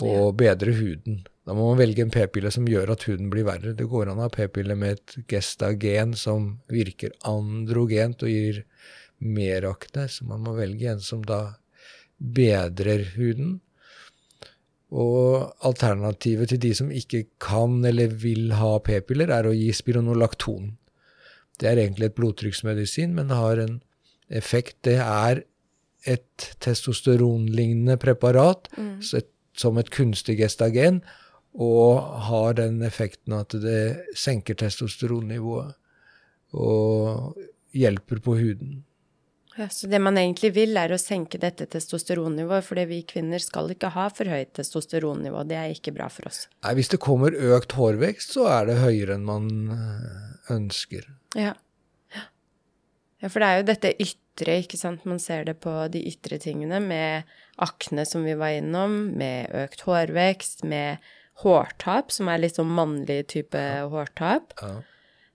og 0.03 0.25
ja. 0.31 0.31
bedre 0.39 0.75
huden. 0.75 1.23
Da 1.49 1.55
må 1.57 1.71
man 1.71 1.79
velge 1.81 2.05
en 2.05 2.13
p-pille 2.13 2.51
som 2.53 2.67
gjør 2.69 2.93
at 2.93 3.07
huden 3.09 3.31
blir 3.33 3.47
verre. 3.47 3.73
Det 3.75 3.87
går 3.89 4.11
an 4.11 4.21
å 4.21 4.27
ha 4.27 4.33
p-pille 4.33 4.77
med 4.79 4.99
et 4.99 5.15
gestagen 5.31 6.13
som 6.19 6.59
virker 6.71 7.15
androgent 7.27 8.23
og 8.27 8.31
gir 8.31 8.65
mer 9.19 9.65
akne, 9.67 10.07
så 10.13 10.27
man 10.29 10.45
må 10.45 10.53
velge 10.59 10.93
en 10.93 11.01
som 11.03 11.25
da 11.27 11.58
bedrer 12.19 13.05
huden. 13.17 13.59
Og 14.89 15.53
alternativet 15.69 16.49
til 16.49 16.63
de 16.63 16.73
som 16.75 16.91
ikke 16.91 17.27
kan 17.43 17.83
eller 17.85 18.15
vil 18.23 18.55
ha 18.57 18.79
p-piller, 18.81 19.29
er 19.33 19.49
å 19.49 19.57
gi 19.57 19.69
spironolakton. 19.77 20.73
Det 21.61 21.69
er 21.69 21.83
egentlig 21.83 22.09
et 22.09 22.17
blodtrykksmedisin, 22.17 23.15
men 23.15 23.29
det 23.29 23.37
har 23.37 23.61
en 23.61 23.79
effekt. 24.31 24.79
Det 24.87 24.97
er 25.03 25.43
et 26.09 26.51
testosteronlignende 26.65 27.99
preparat 28.01 28.71
mm. 28.79 29.03
som 29.59 29.81
et 29.81 29.91
kunstig 29.93 30.39
gestagen, 30.41 31.03
og 31.59 32.05
har 32.29 32.55
den 32.61 32.83
effekten 32.87 33.35
at 33.35 33.57
det 33.61 34.15
senker 34.17 34.55
testosteronnivået 34.61 35.75
og 36.55 37.35
hjelper 37.77 38.23
på 38.25 38.37
huden. 38.39 38.85
Ja, 39.59 39.67
så 39.75 39.89
det 39.91 39.99
man 39.99 40.15
egentlig 40.21 40.53
vil, 40.55 40.77
er 40.79 40.93
å 40.95 41.01
senke 41.03 41.41
dette 41.43 41.67
testosteronnivået, 41.67 42.63
fordi 42.63 42.85
vi 42.87 42.99
kvinner 43.09 43.43
skal 43.43 43.73
ikke 43.75 43.91
ha 43.97 44.05
for 44.15 44.31
høyt 44.31 44.53
testosteronnivå. 44.55 45.43
Det 45.51 45.57
er 45.59 45.73
ikke 45.75 45.97
bra 45.97 46.07
for 46.13 46.31
oss. 46.31 46.45
Nei, 46.63 46.77
hvis 46.79 46.93
det 46.93 47.01
kommer 47.03 47.35
økt 47.35 47.75
hårvekst, 47.75 48.37
så 48.37 48.47
er 48.53 48.69
det 48.71 48.79
høyere 48.79 49.17
enn 49.19 49.27
man 49.27 49.51
eh, 49.75 50.55
ønsker. 50.55 51.11
Ja. 51.35 51.57
Ja, 53.19 53.27
for 53.27 53.43
det 53.43 53.49
er 53.49 53.59
jo 53.59 53.67
dette 53.73 53.95
ytre, 53.99 54.61
ikke 54.63 54.79
sant. 54.79 55.03
Man 55.11 55.19
ser 55.19 55.43
det 55.49 55.57
på 55.65 55.75
de 55.91 56.05
ytre 56.07 56.39
tingene 56.39 56.79
med 56.79 57.27
akne, 57.59 58.07
som 58.07 58.23
vi 58.23 58.39
var 58.39 58.55
innom, 58.61 59.09
med 59.19 59.51
økt 59.59 59.83
hårvekst, 59.89 60.63
med 60.71 61.03
hårtap, 61.43 62.15
som 62.15 62.31
er 62.31 62.45
litt 62.45 62.59
sånn 62.59 62.71
mannlig 62.71 63.25
type 63.35 63.59
ja. 63.59 63.89
hårtap. 63.91 64.55
Ja. 64.63 64.77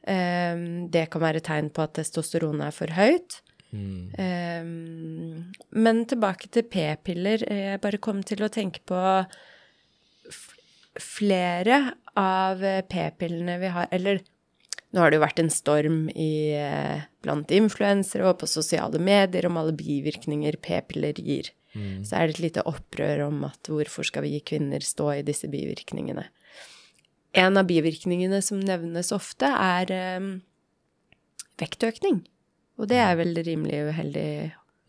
Um, 0.03 0.63
det 0.91 1.09
kan 1.11 1.23
være 1.23 1.43
tegn 1.43 1.69
på 1.75 1.83
at 1.83 1.97
testosteronet 1.99 2.69
er 2.71 2.75
for 2.75 2.95
høyt. 2.95 3.43
Mm. 3.73 4.11
Um, 4.21 5.53
men 5.73 6.03
tilbake 6.09 6.51
til 6.53 6.67
p-piller. 6.69 7.45
Jeg 7.49 7.81
bare 7.81 8.01
kom 8.03 8.21
til 8.25 8.45
å 8.45 8.51
tenke 8.53 8.83
på 8.85 8.99
flere 11.01 11.79
av 12.19 12.61
p-pillene 12.85 13.55
vi 13.57 13.71
har 13.73 13.87
Eller 13.89 14.19
nå 14.93 15.01
har 15.01 15.09
det 15.09 15.17
jo 15.17 15.23
vært 15.23 15.41
en 15.41 15.49
storm 15.49 16.01
i, 16.13 16.53
eh, 16.53 17.05
blant 17.25 17.49
influensere 17.49 18.27
og 18.29 18.43
på 18.43 18.49
sosiale 18.49 18.99
medier 19.01 19.47
om 19.49 19.57
alle 19.57 19.73
bivirkninger 19.73 20.59
p-piller 20.61 21.17
gir. 21.17 21.49
Mm. 21.73 22.05
Så 22.05 22.13
er 22.13 22.27
det 22.27 22.35
et 22.35 22.43
lite 22.43 22.65
opprør 22.69 23.25
om 23.27 23.43
at 23.47 23.71
hvorfor 23.71 24.05
skal 24.05 24.21
vi 24.21 24.35
gi 24.35 24.43
kvinner 24.53 24.85
stå 24.85 25.09
i 25.15 25.25
disse 25.25 25.49
bivirkningene. 25.49 26.27
En 27.33 27.57
av 27.57 27.65
bivirkningene 27.65 28.43
som 28.45 28.59
nevnes 28.61 29.09
ofte, 29.11 29.49
er 29.49 29.89
um, 30.21 30.43
vektøkning. 31.57 32.21
Og 32.81 32.89
det 32.89 32.99
er 33.03 33.15
vel 33.19 33.37
rimelig 33.45 33.83
uheldig 33.89 34.29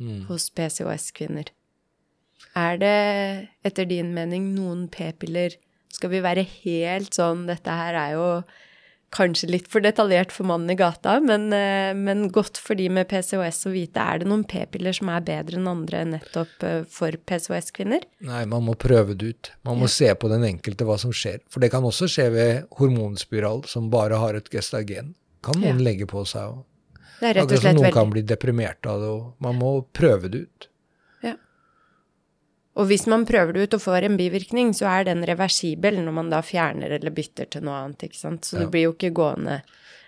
mm. 0.00 0.24
hos 0.30 0.48
PCOS-kvinner. 0.56 1.50
Er 2.58 2.78
det, 2.80 2.96
etter 3.66 3.88
din 3.88 4.12
mening, 4.14 4.52
noen 4.54 4.86
p-piller 4.92 5.56
Skal 5.94 6.10
vi 6.12 6.20
være 6.22 6.42
helt 6.44 7.14
sånn 7.16 7.46
Dette 7.48 7.72
her 7.72 7.96
er 7.98 8.12
jo 8.14 8.26
kanskje 9.14 9.48
litt 9.50 9.68
for 9.70 9.84
detaljert 9.84 10.32
for 10.34 10.46
mannen 10.48 10.72
i 10.72 10.76
gata, 10.78 11.20
men, 11.22 11.46
eh, 11.54 11.94
men 11.94 12.28
godt 12.34 12.58
for 12.58 12.74
de 12.74 12.88
med 12.90 13.06
PCOS 13.06 13.60
å 13.68 13.70
vite. 13.70 14.02
Er 14.02 14.18
det 14.18 14.26
noen 14.26 14.42
p-piller 14.42 14.96
som 14.96 15.12
er 15.14 15.22
bedre 15.22 15.60
enn 15.60 15.70
andre 15.70 16.02
nettopp 16.16 16.66
eh, 16.66 16.80
for 16.90 17.14
PCOS-kvinner? 17.14 18.02
Nei, 18.26 18.42
man 18.50 18.66
må 18.66 18.74
prøve 18.74 19.14
det 19.14 19.30
ut. 19.30 19.52
Man 19.62 19.78
må 19.78 19.86
ja. 19.86 19.94
se 19.94 20.10
på 20.18 20.30
den 20.32 20.46
enkelte 20.50 20.88
hva 20.88 20.98
som 20.98 21.14
skjer. 21.14 21.44
For 21.46 21.62
det 21.62 21.70
kan 21.74 21.86
også 21.86 22.10
skje 22.10 22.28
ved 22.34 22.68
hormonspiral 22.80 23.62
som 23.70 23.86
bare 23.92 24.18
har 24.18 24.34
et 24.34 24.50
gestagen. 24.50 25.14
Kan 25.46 25.60
noen 25.62 25.78
ja. 25.78 25.90
legge 25.92 26.10
på 26.10 26.26
seg 26.26 26.56
òg. 26.56 26.64
Akkurat 27.24 27.50
som 27.50 27.70
noen 27.70 27.82
veldig... 27.82 27.96
kan 27.96 28.12
bli 28.12 28.22
deprimert 28.28 28.86
av 28.90 29.02
det 29.02 29.10
og 29.10 29.44
Man 29.44 29.58
må 29.60 29.74
prøve 29.96 30.30
det 30.32 30.44
ut. 30.46 30.68
Ja. 31.24 31.34
Og 32.78 32.90
hvis 32.90 33.06
man 33.10 33.26
prøver 33.28 33.56
det 33.56 33.68
ut 33.68 33.78
og 33.78 33.84
får 33.84 34.08
en 34.08 34.18
bivirkning, 34.20 34.74
så 34.76 34.90
er 34.92 35.08
den 35.10 35.24
reversibel 35.26 36.00
når 36.02 36.18
man 36.20 36.32
da 36.32 36.42
fjerner 36.44 36.96
eller 36.98 37.14
bytter 37.14 37.50
til 37.54 37.64
noe 37.66 37.80
annet, 37.84 38.06
ikke 38.08 38.20
sant. 38.20 38.48
Så 38.48 38.58
ja. 38.58 38.64
du 38.64 38.74
blir 38.74 38.88
jo 38.88 38.96
ikke 38.96 39.14
gående 39.16 39.62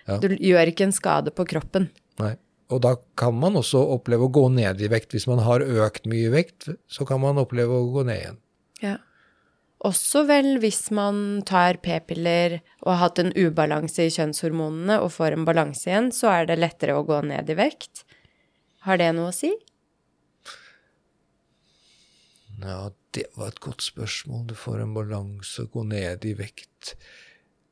ja. 0.07 0.17
Du 0.23 0.31
gjør 0.31 0.69
ikke 0.71 0.87
en 0.87 0.95
skade 0.95 1.33
på 1.35 1.43
kroppen. 1.49 1.89
Nei. 2.21 2.37
Og 2.71 2.81
da 2.83 2.93
kan 3.19 3.35
man 3.39 3.55
også 3.59 3.79
oppleve 3.95 4.27
å 4.27 4.31
gå 4.33 4.47
ned 4.51 4.81
i 4.83 4.89
vekt. 4.91 5.13
Hvis 5.15 5.27
man 5.29 5.39
har 5.43 5.63
økt 5.63 6.07
mye 6.09 6.31
vekt, 6.33 6.67
så 6.91 7.07
kan 7.07 7.21
man 7.23 7.39
oppleve 7.39 7.75
å 7.75 7.91
gå 7.93 8.03
ned 8.07 8.19
igjen. 8.19 8.39
Ja. 8.83 8.95
Også 9.85 10.23
vel 10.25 10.55
hvis 10.61 10.87
man 10.95 11.43
tar 11.45 11.77
p-piller 11.85 12.57
og 12.81 12.91
har 12.95 13.01
hatt 13.03 13.19
en 13.21 13.33
ubalanse 13.37 14.07
i 14.07 14.13
kjønnshormonene 14.13 14.97
og 15.03 15.11
får 15.13 15.35
en 15.35 15.45
balanse 15.45 15.85
igjen, 15.91 16.09
så 16.15 16.31
er 16.33 16.49
det 16.49 16.57
lettere 16.57 16.97
å 16.97 17.05
gå 17.05 17.19
ned 17.29 17.51
i 17.53 17.57
vekt. 17.59 18.01
Har 18.87 18.97
det 18.97 19.11
noe 19.13 19.29
å 19.29 19.35
si? 19.35 19.51
Ja, 22.57 22.89
det 23.13 23.27
var 23.37 23.53
et 23.53 23.61
godt 23.61 23.85
spørsmål. 23.85 24.47
Du 24.49 24.55
får 24.57 24.81
en 24.81 24.97
balanse 24.97 25.67
og 25.67 25.77
går 25.77 25.89
ned 25.93 26.25
i 26.25 26.33
vekt. 26.39 26.95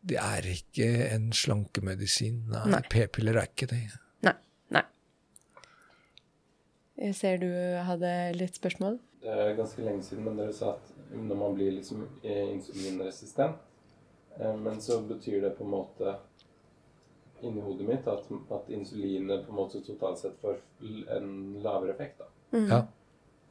Det 0.06 0.20
er 0.22 0.46
ikke 0.46 0.89
en 1.10 1.32
slankemedisin. 1.34 2.44
Nei, 2.54 2.65
Nei. 2.76 2.82
p-piller 2.91 3.41
er 3.41 3.50
ikke 3.50 3.72
det. 3.72 3.86
Jeg 6.97 7.15
ser 7.17 7.39
du 7.41 7.49
hadde 7.88 8.12
litt 8.38 8.55
spørsmål. 8.55 8.99
Det 9.23 9.31
er 9.31 9.55
ganske 9.58 9.84
lenge 9.84 10.03
siden, 10.05 10.23
men 10.27 10.38
dere 10.39 10.53
sa 10.55 10.75
at 10.77 10.91
når 11.15 11.39
man 11.39 11.55
blir 11.58 11.73
liksom 11.75 12.05
eh, 12.23 12.53
insulinresistent. 12.53 13.60
Eh, 14.39 14.55
men 14.55 14.81
så 14.81 15.01
betyr 15.01 15.41
det 15.41 15.55
på 15.58 15.65
en 15.65 15.73
måte 15.73 16.15
inni 17.41 17.62
hodet 17.62 17.88
mitt 17.88 18.08
at, 18.08 18.27
at 18.51 18.69
insulinet 18.73 19.45
på 19.45 19.53
en 19.53 19.60
måte 19.60 19.81
totalt 19.86 20.21
sett 20.21 20.38
får 20.41 20.60
en 21.17 21.31
lavere 21.63 21.93
effekt. 21.93 22.19
da. 22.19 22.31
Mm. 22.58 22.69
Ja. 22.71 22.84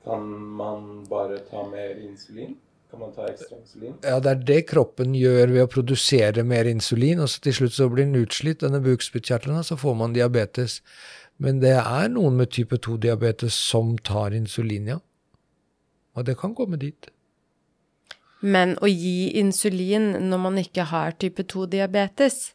Kan 0.05 0.31
man 0.61 1.05
bare 1.09 1.39
ta 1.49 1.67
mer 1.69 1.97
insulin? 2.01 2.57
Kan 2.91 3.01
man 3.01 3.13
ta 3.13 3.27
ekstra 3.29 3.57
insulin? 3.59 3.95
Ja, 4.05 4.21
det 4.23 4.31
er 4.31 4.43
det 4.47 4.61
kroppen 4.71 5.17
gjør 5.19 5.51
ved 5.51 5.65
å 5.65 5.71
produsere 5.71 6.45
mer 6.47 6.69
insulin. 6.71 7.23
Og 7.25 7.31
så 7.33 7.41
til 7.43 7.57
slutt 7.57 7.77
så 7.77 7.89
blir 7.91 8.07
den 8.07 8.21
utslitt, 8.21 8.61
denne 8.63 8.83
bukspyttkjertelen, 8.85 9.59
og 9.59 9.67
så 9.67 9.79
får 9.81 9.97
man 9.99 10.15
diabetes. 10.17 10.83
Men 11.43 11.59
det 11.63 11.75
er 11.81 12.13
noen 12.13 12.39
med 12.39 12.53
type 12.55 12.79
2-diabetes 12.79 13.57
som 13.73 13.97
tar 13.99 14.37
insulin, 14.37 14.93
ja. 14.95 15.01
Og 16.15 16.27
det 16.29 16.37
kan 16.39 16.55
komme 16.55 16.79
dit. 16.79 17.09
Men 18.45 18.77
å 18.85 18.91
gi 18.91 19.33
insulin 19.41 20.13
når 20.29 20.43
man 20.43 20.61
ikke 20.61 20.87
har 20.93 21.17
type 21.19 21.47
2-diabetes, 21.51 22.53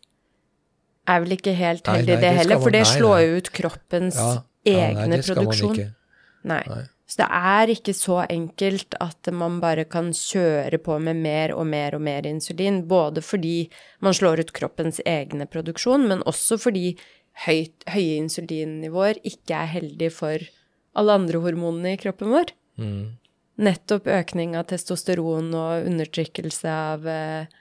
er 1.10 1.24
vel 1.24 1.36
ikke 1.36 1.56
helt 1.58 1.90
heldig, 1.90 2.14
nei, 2.14 2.16
nei, 2.16 2.22
det, 2.22 2.32
heller? 2.44 2.62
For 2.62 2.76
det 2.76 2.86
slår 2.88 3.20
jo 3.26 3.42
ut 3.42 3.52
kroppens 3.56 4.20
ja, 4.20 4.32
egne 4.70 5.10
nei, 5.16 5.22
produksjon. 5.26 5.84
Nei. 6.50 6.64
Så 7.10 7.24
det 7.24 7.28
er 7.34 7.72
ikke 7.74 7.94
så 7.98 8.20
enkelt 8.30 8.94
at 9.02 9.32
man 9.34 9.58
bare 9.64 9.88
kan 9.90 10.12
kjøre 10.14 10.78
på 10.86 11.00
med 11.02 11.18
mer 11.24 11.56
og 11.58 11.66
mer 11.66 11.98
og 11.98 12.04
mer 12.06 12.28
insulin, 12.30 12.84
både 12.88 13.24
fordi 13.26 13.64
man 14.06 14.14
slår 14.14 14.44
ut 14.46 14.54
kroppens 14.54 15.02
egne 15.10 15.50
produksjon, 15.50 16.06
men 16.12 16.22
også 16.30 16.60
fordi 16.62 16.92
høyt, 17.46 17.88
høye 17.88 18.20
insulinnivåer 18.20 19.22
ikke 19.28 19.64
er 19.64 19.74
heldig 19.78 20.12
for 20.16 20.44
alle 21.00 21.16
andre 21.22 21.42
hormonene 21.44 21.96
i 21.96 22.02
kroppen 22.02 22.32
vår. 22.34 22.54
Mm 22.82 23.20
nettopp 23.60 24.08
økning 24.08 24.56
av 24.58 24.70
testosteron 24.72 25.52
og 25.58 25.90
undertrykkelse 25.90 26.72
av 26.72 27.08
eh, 27.08 27.60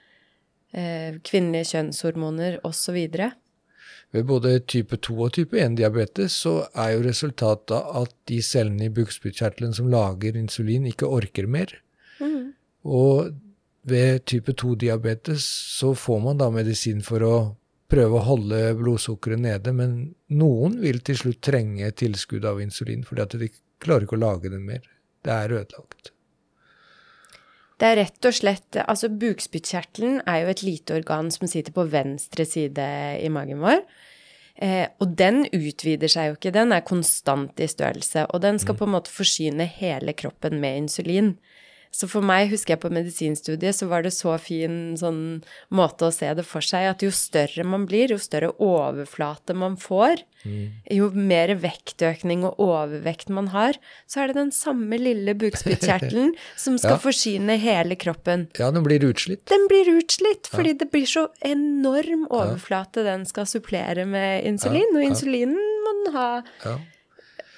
eh 0.73 1.19
kvinnelige 1.25 1.73
kjønnshormoner 1.73 2.59
osv. 2.67 2.97
Ved 4.09 4.25
både 4.25 4.55
type 4.65 4.97
2 4.97 5.17
og 5.25 5.33
type 5.35 5.59
1-diabetes 5.59 6.39
så 6.45 6.55
er 6.73 6.95
jo 6.95 7.03
resultatet 7.05 7.91
at 8.01 8.15
de 8.31 8.39
cellene 8.45 8.87
i 8.87 8.93
bukspyttkjertelen 8.93 9.75
som 9.75 9.91
lager 9.91 10.37
insulin, 10.39 10.87
ikke 10.89 11.09
orker 11.09 11.45
mer. 11.45 11.75
Mm. 12.19 12.55
Og 12.85 13.35
ved 13.89 14.25
type 14.25 14.55
2-diabetes 14.57 15.45
så 15.79 15.93
får 15.93 16.23
man 16.23 16.41
da 16.41 16.49
medisin 16.53 17.03
for 17.05 17.25
å 17.25 17.35
prøve 17.89 18.19
å 18.19 18.25
holde 18.27 18.61
blodsukkeret 18.79 19.41
nede, 19.41 19.73
men 19.75 19.97
noen 20.37 20.77
vil 20.83 21.01
til 21.05 21.17
slutt 21.23 21.41
trenge 21.45 21.89
tilskudd 21.97 22.45
av 22.45 22.61
insulin 22.63 23.03
fordi 23.07 23.25
at 23.25 23.35
de 23.41 23.49
klarer 23.81 24.05
ikke 24.05 24.17
å 24.19 24.23
lage 24.23 24.51
det 24.53 24.61
mer. 24.61 24.85
Det 25.25 25.35
er 25.35 25.55
ødelagt. 25.57 26.13
Det 27.79 27.87
er 27.87 27.97
rett 28.01 28.27
og 28.27 28.35
slett 28.35 28.77
Altså, 28.83 29.07
bukspyttkjertelen 29.21 30.21
er 30.27 30.43
jo 30.43 30.53
et 30.53 30.63
lite 30.67 30.95
organ 30.99 31.29
som 31.31 31.47
sitter 31.47 31.75
på 31.75 31.87
venstre 31.91 32.45
side 32.47 32.87
i 33.23 33.29
magen 33.31 33.63
vår. 33.63 33.83
Eh, 34.59 34.87
og 34.99 35.15
den 35.19 35.45
utvider 35.55 36.11
seg 36.11 36.27
jo 36.27 36.35
ikke, 36.35 36.51
den 36.55 36.75
er 36.75 36.83
konstant 36.87 37.59
i 37.63 37.69
størrelse. 37.71 38.25
Og 38.33 38.43
den 38.43 38.59
skal 38.59 38.75
mm. 38.75 38.79
på 38.81 38.87
en 38.87 38.95
måte 38.97 39.13
forsyne 39.13 39.67
hele 39.79 40.15
kroppen 40.19 40.59
med 40.59 40.83
insulin. 40.83 41.37
Så 41.89 42.05
for 42.05 42.21
meg, 42.21 42.51
husker 42.51 42.75
jeg 42.75 42.81
på 42.83 42.91
medisinstudiet, 42.93 43.73
så 43.73 43.87
var 43.89 44.03
det 44.05 44.11
så 44.13 44.35
fin 44.41 44.93
sånn 44.99 45.41
måte 45.73 46.05
å 46.05 46.13
se 46.13 46.27
det 46.37 46.45
for 46.45 46.61
seg 46.61 46.85
at 46.85 47.01
jo 47.01 47.09
større 47.13 47.65
man 47.65 47.87
blir, 47.89 48.13
jo 48.13 48.19
større 48.21 48.51
overflate 48.61 49.55
man 49.57 49.73
får, 49.81 50.21
mm. 50.45 50.67
jo 50.93 51.07
mer 51.17 51.55
vektøkning 51.59 52.45
og 52.45 52.61
overvekt 52.61 53.33
man 53.33 53.49
har, 53.55 53.79
så 54.05 54.21
er 54.21 54.29
det 54.29 54.37
den 54.37 54.53
samme 54.53 54.99
lille 55.01 55.33
bukspyttkjertelen 55.41 56.35
som 56.63 56.77
skal 56.77 56.99
ja. 56.99 57.03
forsyne 57.07 57.57
hele 57.61 57.97
kroppen. 57.99 58.45
Ja, 58.61 58.69
den 58.75 58.85
blir 58.85 59.03
utslitt. 59.09 59.47
Den 59.49 59.65
blir 59.71 59.89
utslitt, 59.97 60.51
fordi 60.53 60.75
ja. 60.75 60.79
det 60.83 60.91
blir 60.93 61.09
så 61.09 61.25
enorm 61.41 62.27
overflate 62.29 63.03
den 63.07 63.25
skal 63.29 63.49
supplere 63.49 64.05
med 64.05 64.45
insulin, 64.45 64.93
og 64.93 65.07
insulinen 65.09 65.57
må 65.57 65.95
den 66.03 66.13
ha 66.19 66.29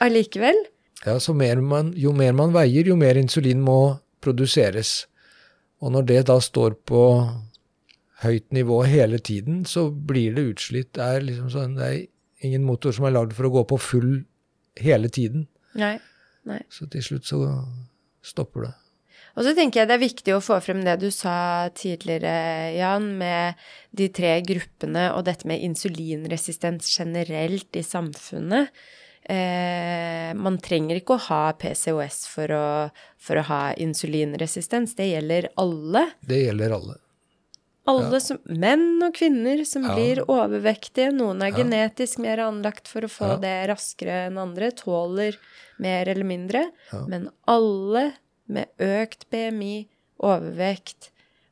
allikevel. 0.02 0.56
Ja, 1.04 1.20
så 1.20 1.34
mer 1.34 1.60
man, 1.66 1.92
jo 1.98 2.14
mer 2.16 2.32
man 2.38 2.56
veier, 2.56 2.88
jo 2.88 2.96
mer 2.96 3.20
insulin 3.20 3.60
må 3.66 3.98
produseres. 4.24 5.06
Og 5.82 5.94
når 5.96 6.08
det 6.10 6.20
da 6.30 6.38
står 6.42 6.78
på 6.88 7.04
høyt 8.22 8.52
nivå 8.54 8.84
hele 8.86 9.18
tiden, 9.18 9.64
så 9.66 9.88
blir 9.90 10.36
det 10.38 10.50
utslitt. 10.54 10.92
Det 10.98 11.06
er, 11.06 11.26
liksom 11.26 11.50
sånn, 11.54 11.78
det 11.80 11.88
er 11.88 12.00
ingen 12.46 12.66
motor 12.66 12.94
som 12.94 13.08
er 13.10 13.16
lagd 13.16 13.34
for 13.38 13.50
å 13.50 13.56
gå 13.58 13.66
på 13.74 13.80
full 13.82 14.12
hele 14.82 15.10
tiden. 15.14 15.48
Nei. 15.78 15.96
Nei. 16.48 16.62
Så 16.74 16.88
til 16.92 17.04
slutt 17.06 17.28
så 17.30 17.42
stopper 18.26 18.68
det. 18.68 18.76
Og 19.40 19.46
så 19.48 19.54
tenker 19.56 19.82
jeg 19.82 19.88
det 19.88 19.96
er 19.96 20.04
viktig 20.04 20.34
å 20.36 20.44
få 20.44 20.58
frem 20.64 20.82
det 20.84 20.98
du 21.00 21.08
sa 21.14 21.70
tidligere, 21.76 22.74
Jan, 22.76 23.14
med 23.22 23.62
de 23.96 24.10
tre 24.12 24.34
gruppene 24.44 25.08
og 25.16 25.24
dette 25.30 25.48
med 25.48 25.64
insulinresistens 25.64 26.92
generelt 26.92 27.80
i 27.80 27.86
samfunnet. 27.86 28.74
Eh, 29.32 30.32
Man 30.38 30.60
trenger 30.64 31.00
ikke 31.00 31.16
å 31.18 31.24
ha 31.30 31.44
PCOS 31.60 32.26
for 32.32 32.54
å, 32.56 32.66
for 33.22 33.40
å 33.40 33.46
ha 33.48 33.62
insulinresistens. 33.80 34.96
Det 34.98 35.12
gjelder 35.14 35.50
alle. 35.62 36.08
Det 36.28 36.44
gjelder 36.44 36.76
alle. 36.78 36.98
Alle 37.90 38.20
ja. 38.20 38.24
som, 38.24 38.38
menn 38.46 39.02
og 39.02 39.16
kvinner 39.18 39.64
som 39.66 39.88
ja. 39.88 39.96
blir 39.98 40.22
overvektige. 40.28 41.10
Noen 41.16 41.42
er 41.42 41.54
ja. 41.54 41.62
genetisk 41.64 42.22
mer 42.22 42.44
anlagt 42.44 42.92
for 42.92 43.08
å 43.08 43.12
få 43.12 43.32
det 43.42 43.56
raskere 43.72 44.28
enn 44.28 44.38
andre. 44.42 44.70
Tåler 44.78 45.40
mer 45.82 46.12
eller 46.12 46.28
mindre. 46.28 46.68
Men 47.10 47.32
alle 47.50 48.12
med 48.52 48.70
økt 48.84 49.26
BMI, 49.34 49.88
overvekt 50.22 51.10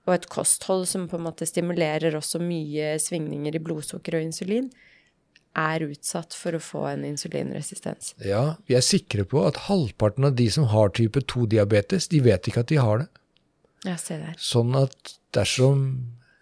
og 0.09 0.15
et 0.15 0.29
kosthold 0.29 0.87
som 0.89 1.07
på 1.09 1.17
en 1.17 1.25
måte 1.27 1.47
stimulerer 1.49 2.15
også 2.17 2.41
mye 2.41 2.95
svingninger 3.01 3.57
i 3.57 3.61
blodsukker 3.63 4.17
og 4.17 4.25
insulin, 4.25 4.69
er 5.57 5.83
utsatt 5.87 6.35
for 6.37 6.55
å 6.55 6.61
få 6.61 6.83
en 6.91 7.05
insulinresistens. 7.07 8.13
Ja, 8.25 8.59
vi 8.69 8.77
er 8.77 8.85
sikre 8.85 9.25
på 9.27 9.41
at 9.47 9.65
halvparten 9.67 10.27
av 10.29 10.37
de 10.37 10.47
som 10.53 10.69
har 10.71 10.93
type 10.95 11.23
2-diabetes, 11.25 12.09
de 12.11 12.21
vet 12.25 12.49
ikke 12.49 12.63
at 12.63 12.71
de 12.71 12.79
har 12.79 13.03
det. 13.03 13.09
Ja, 13.87 13.95
se 13.99 14.19
der. 14.19 14.35
Sånn 14.43 14.75
at 14.77 15.15
dersom 15.35 15.83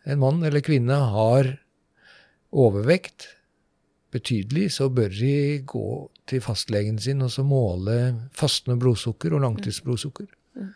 en 0.08 0.22
mann 0.22 0.44
eller 0.48 0.64
kvinne 0.66 0.98
har 1.14 1.54
overvekt 2.56 3.30
betydelig, 4.16 4.72
så 4.78 4.88
bør 4.90 5.12
de 5.14 5.62
gå 5.68 5.88
til 6.28 6.42
fastlegen 6.44 7.00
sin 7.00 7.24
og 7.24 7.32
så 7.34 7.44
måle 7.48 7.98
fastende 8.36 8.80
blodsukker 8.82 9.36
og 9.36 9.44
langtidsblodsukker. 9.44 10.28
Mm. 10.58 10.72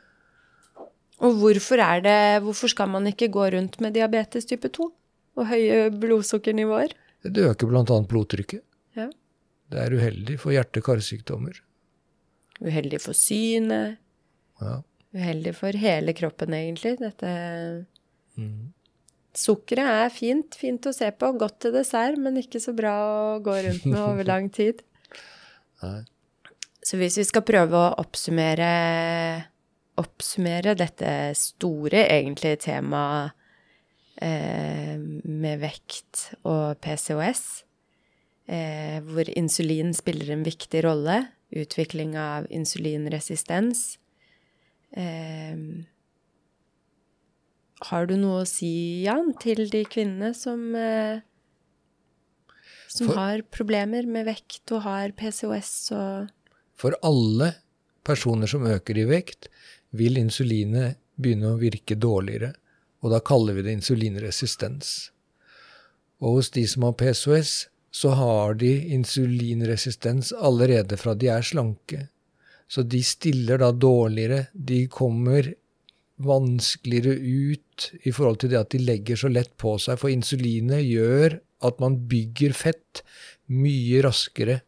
Og 1.22 1.38
hvorfor, 1.38 1.84
det, 2.04 2.41
hvorfor 2.44 2.72
skal 2.72 2.89
man 2.91 3.08
ikke 3.10 3.32
gå 3.32 3.48
rundt 3.56 3.80
med 3.84 3.96
diabetes 3.96 4.48
type 4.50 4.72
2 4.74 4.89
og 5.39 5.48
høye 5.48 5.89
blodsukkernivåer? 5.96 6.96
Det 7.23 7.47
øker 7.51 7.69
bl.a. 7.69 7.84
blodtrykket. 8.10 8.63
Ja. 8.97 9.07
Det 9.71 9.79
er 9.79 9.93
uheldig 9.95 10.38
for 10.41 10.55
hjerte-karsykdommer. 10.55 11.60
Uheldig 12.62 13.01
for 13.01 13.17
synet. 13.17 13.99
Ja. 14.62 14.79
Uheldig 15.15 15.53
for 15.57 15.77
hele 15.77 16.13
kroppen, 16.17 16.55
egentlig. 16.55 16.95
Dette 17.01 17.31
mm. 18.39 18.71
Sukkeret 19.38 20.05
er 20.05 20.10
fint, 20.12 20.55
fint 20.60 20.88
å 20.89 20.91
se 20.95 21.07
på, 21.15 21.29
godt 21.39 21.62
til 21.63 21.75
dessert, 21.75 22.17
men 22.19 22.39
ikke 22.41 22.60
så 22.60 22.73
bra 22.75 22.95
å 23.05 23.19
gå 23.43 23.53
rundt 23.67 23.86
med 23.88 24.01
over 24.01 24.27
lang 24.27 24.49
tid. 24.51 24.81
Nei. 25.84 26.01
Så 26.81 26.97
hvis 26.97 27.19
vi 27.19 27.25
skal 27.27 27.45
prøve 27.45 27.77
å 27.77 27.93
oppsummere, 28.01 28.71
oppsummere 30.01 30.73
dette 30.75 31.12
store, 31.38 32.07
egentlig, 32.10 32.55
temaet 32.65 33.38
eh, 34.17 34.81
med 35.41 35.62
vekt 35.63 36.27
og 36.47 36.80
PCOS, 36.84 37.45
eh, 38.47 38.99
hvor 39.06 39.30
insulin 39.36 39.93
spiller 39.97 40.34
en 40.36 40.45
viktig 40.47 40.84
rolle, 40.86 41.23
utvikling 41.51 42.13
av 42.15 42.45
insulinresistens 42.47 43.97
eh, 44.95 45.58
har 47.89 48.08
du 48.08 48.15
noe 48.19 48.43
å 48.43 48.49
si, 48.49 49.01
Jan, 49.06 49.34
til 49.41 49.65
de 49.71 49.84
kvinnene 49.89 50.36
som, 50.38 50.63
eh, 50.75 51.21
som 52.88 53.10
for, 53.10 53.17
har 53.17 53.43
problemer 53.49 54.06
med 54.06 54.27
vekt 54.30 54.73
og 54.75 54.86
har 54.86 55.15
PCOS 55.17 55.73
og 55.97 56.30
For 56.82 56.97
alle 57.06 57.51
personer 58.06 58.49
som 58.49 58.65
øker 58.65 58.97
i 58.97 59.06
vekt, 59.06 59.49
vil 59.91 60.17
insulinet 60.17 60.97
begynne 61.21 61.51
å 61.51 61.60
virke 61.62 61.97
dårligere, 61.97 62.54
og 63.01 63.12
da 63.13 63.19
kaller 63.21 63.58
vi 63.58 63.65
det 63.65 63.75
insulinresistens. 63.77 65.12
Og 66.21 66.38
hos 66.38 66.51
de 66.53 66.63
som 66.69 66.86
har 66.86 66.97
PSOS, 66.99 67.53
så 67.91 68.13
har 68.15 68.55
de 68.62 68.71
insulinresistens 68.95 70.31
allerede 70.34 70.97
fra 70.97 71.15
de 71.17 71.27
er 71.34 71.43
slanke. 71.43 72.05
Så 72.71 72.86
de 72.88 73.01
stiller 73.03 73.60
da 73.60 73.71
dårligere. 73.75 74.45
De 74.53 74.86
kommer 74.88 75.49
vanskeligere 76.21 77.17
ut 77.17 77.91
i 78.03 78.13
forhold 78.13 78.39
til 78.41 78.53
det 78.53 78.60
at 78.62 78.71
de 78.71 78.84
legger 78.86 79.19
så 79.19 79.31
lett 79.31 79.51
på 79.60 79.75
seg. 79.81 79.99
For 79.99 80.13
insulinet 80.13 80.86
gjør 80.86 81.39
at 81.67 81.81
man 81.84 81.99
bygger 82.10 82.55
fett 82.57 83.03
mye 83.51 84.01
raskere, 84.05 84.62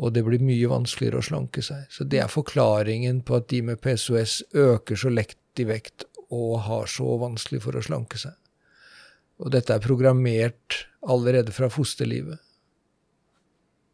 og 0.00 0.14
det 0.16 0.24
blir 0.24 0.42
mye 0.42 0.70
vanskeligere 0.70 1.20
å 1.20 1.26
slanke 1.26 1.62
seg. 1.64 1.84
Så 1.92 2.06
det 2.08 2.22
er 2.22 2.32
forklaringen 2.32 3.20
på 3.26 3.38
at 3.38 3.50
de 3.52 3.60
med 3.66 3.82
PSOS 3.82 4.40
øker 4.56 4.98
så 4.98 5.12
lett 5.12 5.60
i 5.60 5.68
vekt 5.68 6.06
og 6.32 6.62
har 6.64 6.88
så 6.88 7.18
vanskelig 7.20 7.60
for 7.66 7.76
å 7.76 7.84
slanke 7.84 8.18
seg. 8.18 8.32
Og 9.40 9.52
dette 9.54 9.74
er 9.74 9.82
programmert 9.82 10.84
allerede 11.02 11.54
fra 11.54 11.70
fosterlivet. 11.72 12.40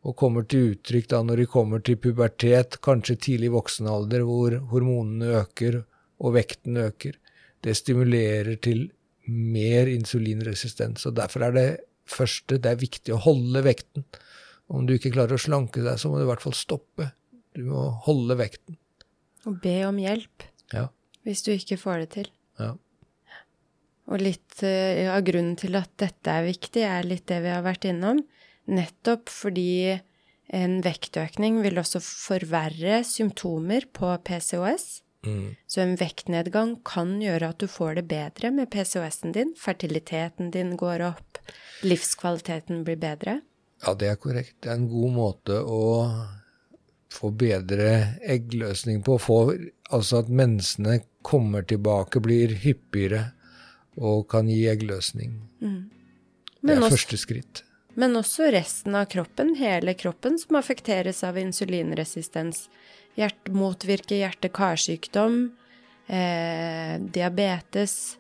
Og 0.07 0.17
kommer 0.17 0.47
til 0.49 0.73
uttrykk 0.73 1.09
da 1.11 1.23
når 1.27 1.43
de 1.43 1.49
kommer 1.51 1.83
til 1.85 1.99
pubertet, 2.01 2.79
kanskje 2.85 3.19
tidlig 3.29 3.51
voksen 3.55 3.89
alder, 3.91 4.25
hvor 4.27 4.55
hormonene 4.73 5.43
øker 5.43 5.83
og 6.19 6.35
vekten 6.37 6.79
øker. 6.81 7.19
Det 7.65 7.77
stimulerer 7.77 8.57
til 8.63 8.89
mer 9.29 9.91
insulinresistens. 9.91 11.05
og 11.07 11.17
Derfor 11.19 11.45
er 11.49 11.57
det 11.57 11.69
første 12.09 12.59
det 12.63 12.73
er 12.73 12.81
viktig 12.81 13.15
å 13.15 13.23
holde 13.27 13.63
vekten. 13.67 14.07
Om 14.69 14.87
du 14.87 14.95
ikke 14.97 15.13
klarer 15.15 15.37
å 15.37 15.43
slanke 15.43 15.83
deg, 15.85 15.99
så 16.01 16.11
må 16.11 16.19
du 16.19 16.27
i 16.27 16.31
hvert 16.31 16.45
fall 16.45 16.57
stoppe. 16.57 17.11
Du 17.57 17.65
må 17.69 17.89
holde 18.07 18.37
vekten. 18.39 18.79
Og 19.49 19.61
be 19.63 19.81
om 19.89 19.99
hjelp 20.01 20.45
ja. 20.75 20.89
hvis 21.25 21.45
du 21.47 21.53
ikke 21.55 21.79
får 21.81 22.05
det 22.05 22.09
til. 22.17 22.31
Ja. 22.61 22.75
Og 24.09 24.23
litt 24.23 24.63
uh, 24.65 25.15
av 25.15 25.23
grunnen 25.27 25.57
til 25.61 25.77
at 25.79 25.91
dette 26.01 26.33
er 26.33 26.47
viktig, 26.49 26.85
er 26.85 27.09
litt 27.09 27.27
det 27.31 27.43
vi 27.45 27.53
har 27.53 27.65
vært 27.67 27.89
innom. 27.89 28.23
Nettopp 28.69 29.33
fordi 29.33 29.99
en 30.49 30.79
vektøkning 30.85 31.61
vil 31.65 31.81
også 31.81 32.01
forverre 32.05 33.03
symptomer 33.05 33.85
på 33.93 34.15
PCOS. 34.25 35.03
Mm. 35.27 35.57
Så 35.67 35.83
en 35.83 35.97
vektnedgang 35.99 36.77
kan 36.87 37.17
gjøre 37.21 37.51
at 37.53 37.61
du 37.61 37.69
får 37.69 37.99
det 37.99 38.07
bedre 38.09 38.53
med 38.55 38.71
PCOS-en 38.73 39.35
din. 39.37 39.53
Fertiliteten 39.59 40.53
din 40.55 40.77
går 40.81 41.05
opp, 41.11 41.41
livskvaliteten 41.85 42.85
blir 42.87 43.01
bedre. 43.01 43.41
Ja, 43.85 43.95
det 43.95 44.13
er 44.13 44.21
korrekt. 44.21 44.57
Det 44.63 44.73
er 44.73 44.79
en 44.79 44.91
god 44.91 45.15
måte 45.17 45.61
å 45.63 45.83
få 47.13 47.31
bedre 47.31 48.19
eggløsning 48.27 49.03
på. 49.07 49.19
Få, 49.23 49.41
altså 49.91 50.23
at 50.23 50.33
mensene 50.33 51.01
kommer 51.27 51.67
tilbake, 51.67 52.23
blir 52.25 52.55
hyppigere 52.65 53.29
og 53.99 54.29
kan 54.31 54.49
gi 54.51 54.63
eggløsning. 54.71 55.35
Mm. 55.61 55.81
Det 56.61 56.75
er 56.75 56.83
også, 56.83 56.95
første 56.97 57.21
skritt. 57.21 57.63
Men 57.99 58.17
også 58.19 58.51
resten 58.55 58.95
av 58.99 59.09
kroppen, 59.11 59.55
hele 59.59 59.95
kroppen, 59.99 60.39
som 60.39 60.59
affekteres 60.61 61.25
av 61.27 61.39
insulinresistens 61.41 62.67
hjert, 63.19 63.51
motvirke 63.51 64.21
hjerte-karsykdom, 64.21 65.51
eh, 66.07 66.97
diabetes 66.99 68.17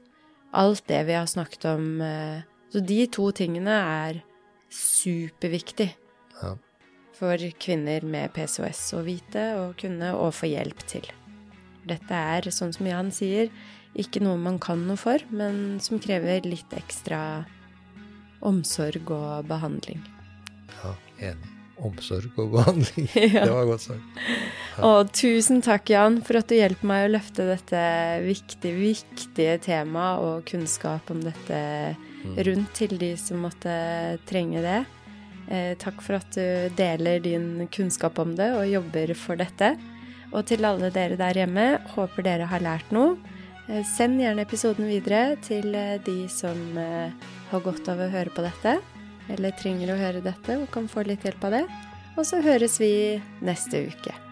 Alt 0.50 0.86
det 0.88 1.02
vi 1.04 1.12
har 1.12 1.26
snakket 1.26 1.64
om. 1.64 2.00
Eh, 2.00 2.40
så 2.72 2.80
de 2.80 3.06
to 3.12 3.30
tingene 3.36 3.70
er 3.70 4.22
superviktig 4.72 5.90
ja. 6.42 6.54
for 7.16 7.44
kvinner 7.60 8.04
med 8.04 8.32
PCOS 8.32 8.80
å 8.96 9.02
vite 9.04 9.44
og 9.60 9.76
kunne 9.80 10.14
og 10.16 10.32
få 10.36 10.48
hjelp 10.48 10.84
til. 10.88 11.04
Dette 11.88 12.12
er, 12.12 12.48
sånn 12.52 12.74
som 12.76 12.88
Jan 12.88 13.12
sier, 13.14 13.48
ikke 13.98 14.22
noe 14.24 14.38
man 14.40 14.58
kan 14.62 14.86
noe 14.88 14.98
for, 15.00 15.22
men 15.34 15.78
som 15.84 16.00
krever 16.02 16.46
litt 16.46 16.72
ekstra 16.76 17.20
omsorg 18.46 19.10
og 19.10 19.48
behandling. 19.50 20.02
Ja, 20.78 20.94
enig 21.30 21.54
omsorg 21.84 22.38
og 22.38 22.52
behandling. 22.56 23.08
Ja. 23.28 23.44
Det 23.44 23.52
var 23.52 23.66
godt 23.68 23.84
sagt. 23.84 24.20
Ja. 24.78 24.82
Og 24.88 25.10
tusen 25.16 25.62
takk, 25.64 25.90
Jan, 25.90 26.20
for 26.26 26.40
at 26.40 26.50
du 26.50 26.56
hjelper 26.56 26.88
meg 26.90 27.06
å 27.06 27.12
løfte 27.12 27.46
dette 27.48 27.80
viktige, 28.24 28.74
viktige 28.78 29.56
temaet 29.64 30.22
og 30.24 30.46
kunnskap 30.48 31.10
om 31.12 31.22
dette 31.24 31.60
mm. 32.24 32.38
rundt 32.48 32.72
til 32.78 32.94
de 33.00 33.12
som 33.20 33.42
måtte 33.46 33.74
trenge 34.30 34.62
det. 34.64 34.80
Eh, 35.48 35.72
takk 35.80 36.02
for 36.04 36.18
at 36.18 36.30
du 36.36 36.74
deler 36.78 37.22
din 37.24 37.68
kunnskap 37.74 38.18
om 38.22 38.34
det 38.38 38.50
og 38.56 38.68
jobber 38.68 39.14
for 39.18 39.40
dette. 39.40 39.74
Og 40.28 40.44
til 40.48 40.66
alle 40.68 40.92
dere 40.94 41.16
der 41.20 41.42
hjemme, 41.42 41.68
håper 41.94 42.26
dere 42.26 42.48
har 42.50 42.64
lært 42.64 42.90
noe. 42.94 43.16
Eh, 43.68 43.84
send 43.84 44.20
gjerne 44.22 44.46
episoden 44.46 44.88
videre 44.88 45.36
til 45.44 45.74
eh, 45.76 45.98
de 46.04 46.22
som 46.32 46.56
eh, 46.80 47.12
har 47.50 47.64
godt 47.64 47.90
av 47.92 48.00
å 48.00 48.12
høre 48.12 48.32
på 48.32 48.44
dette 48.44 48.78
eller 49.28 49.52
trenger 49.60 49.92
å 49.92 49.98
høre 50.00 50.24
dette 50.24 50.56
og 50.56 50.70
kan 50.72 50.88
få 50.88 51.04
litt 51.04 51.26
hjelp 51.28 51.44
av 51.44 51.58
det. 51.58 51.66
Og 52.16 52.24
så 52.26 52.40
høres 52.42 52.80
vi 52.80 53.20
neste 53.44 53.84
uke. 53.92 54.27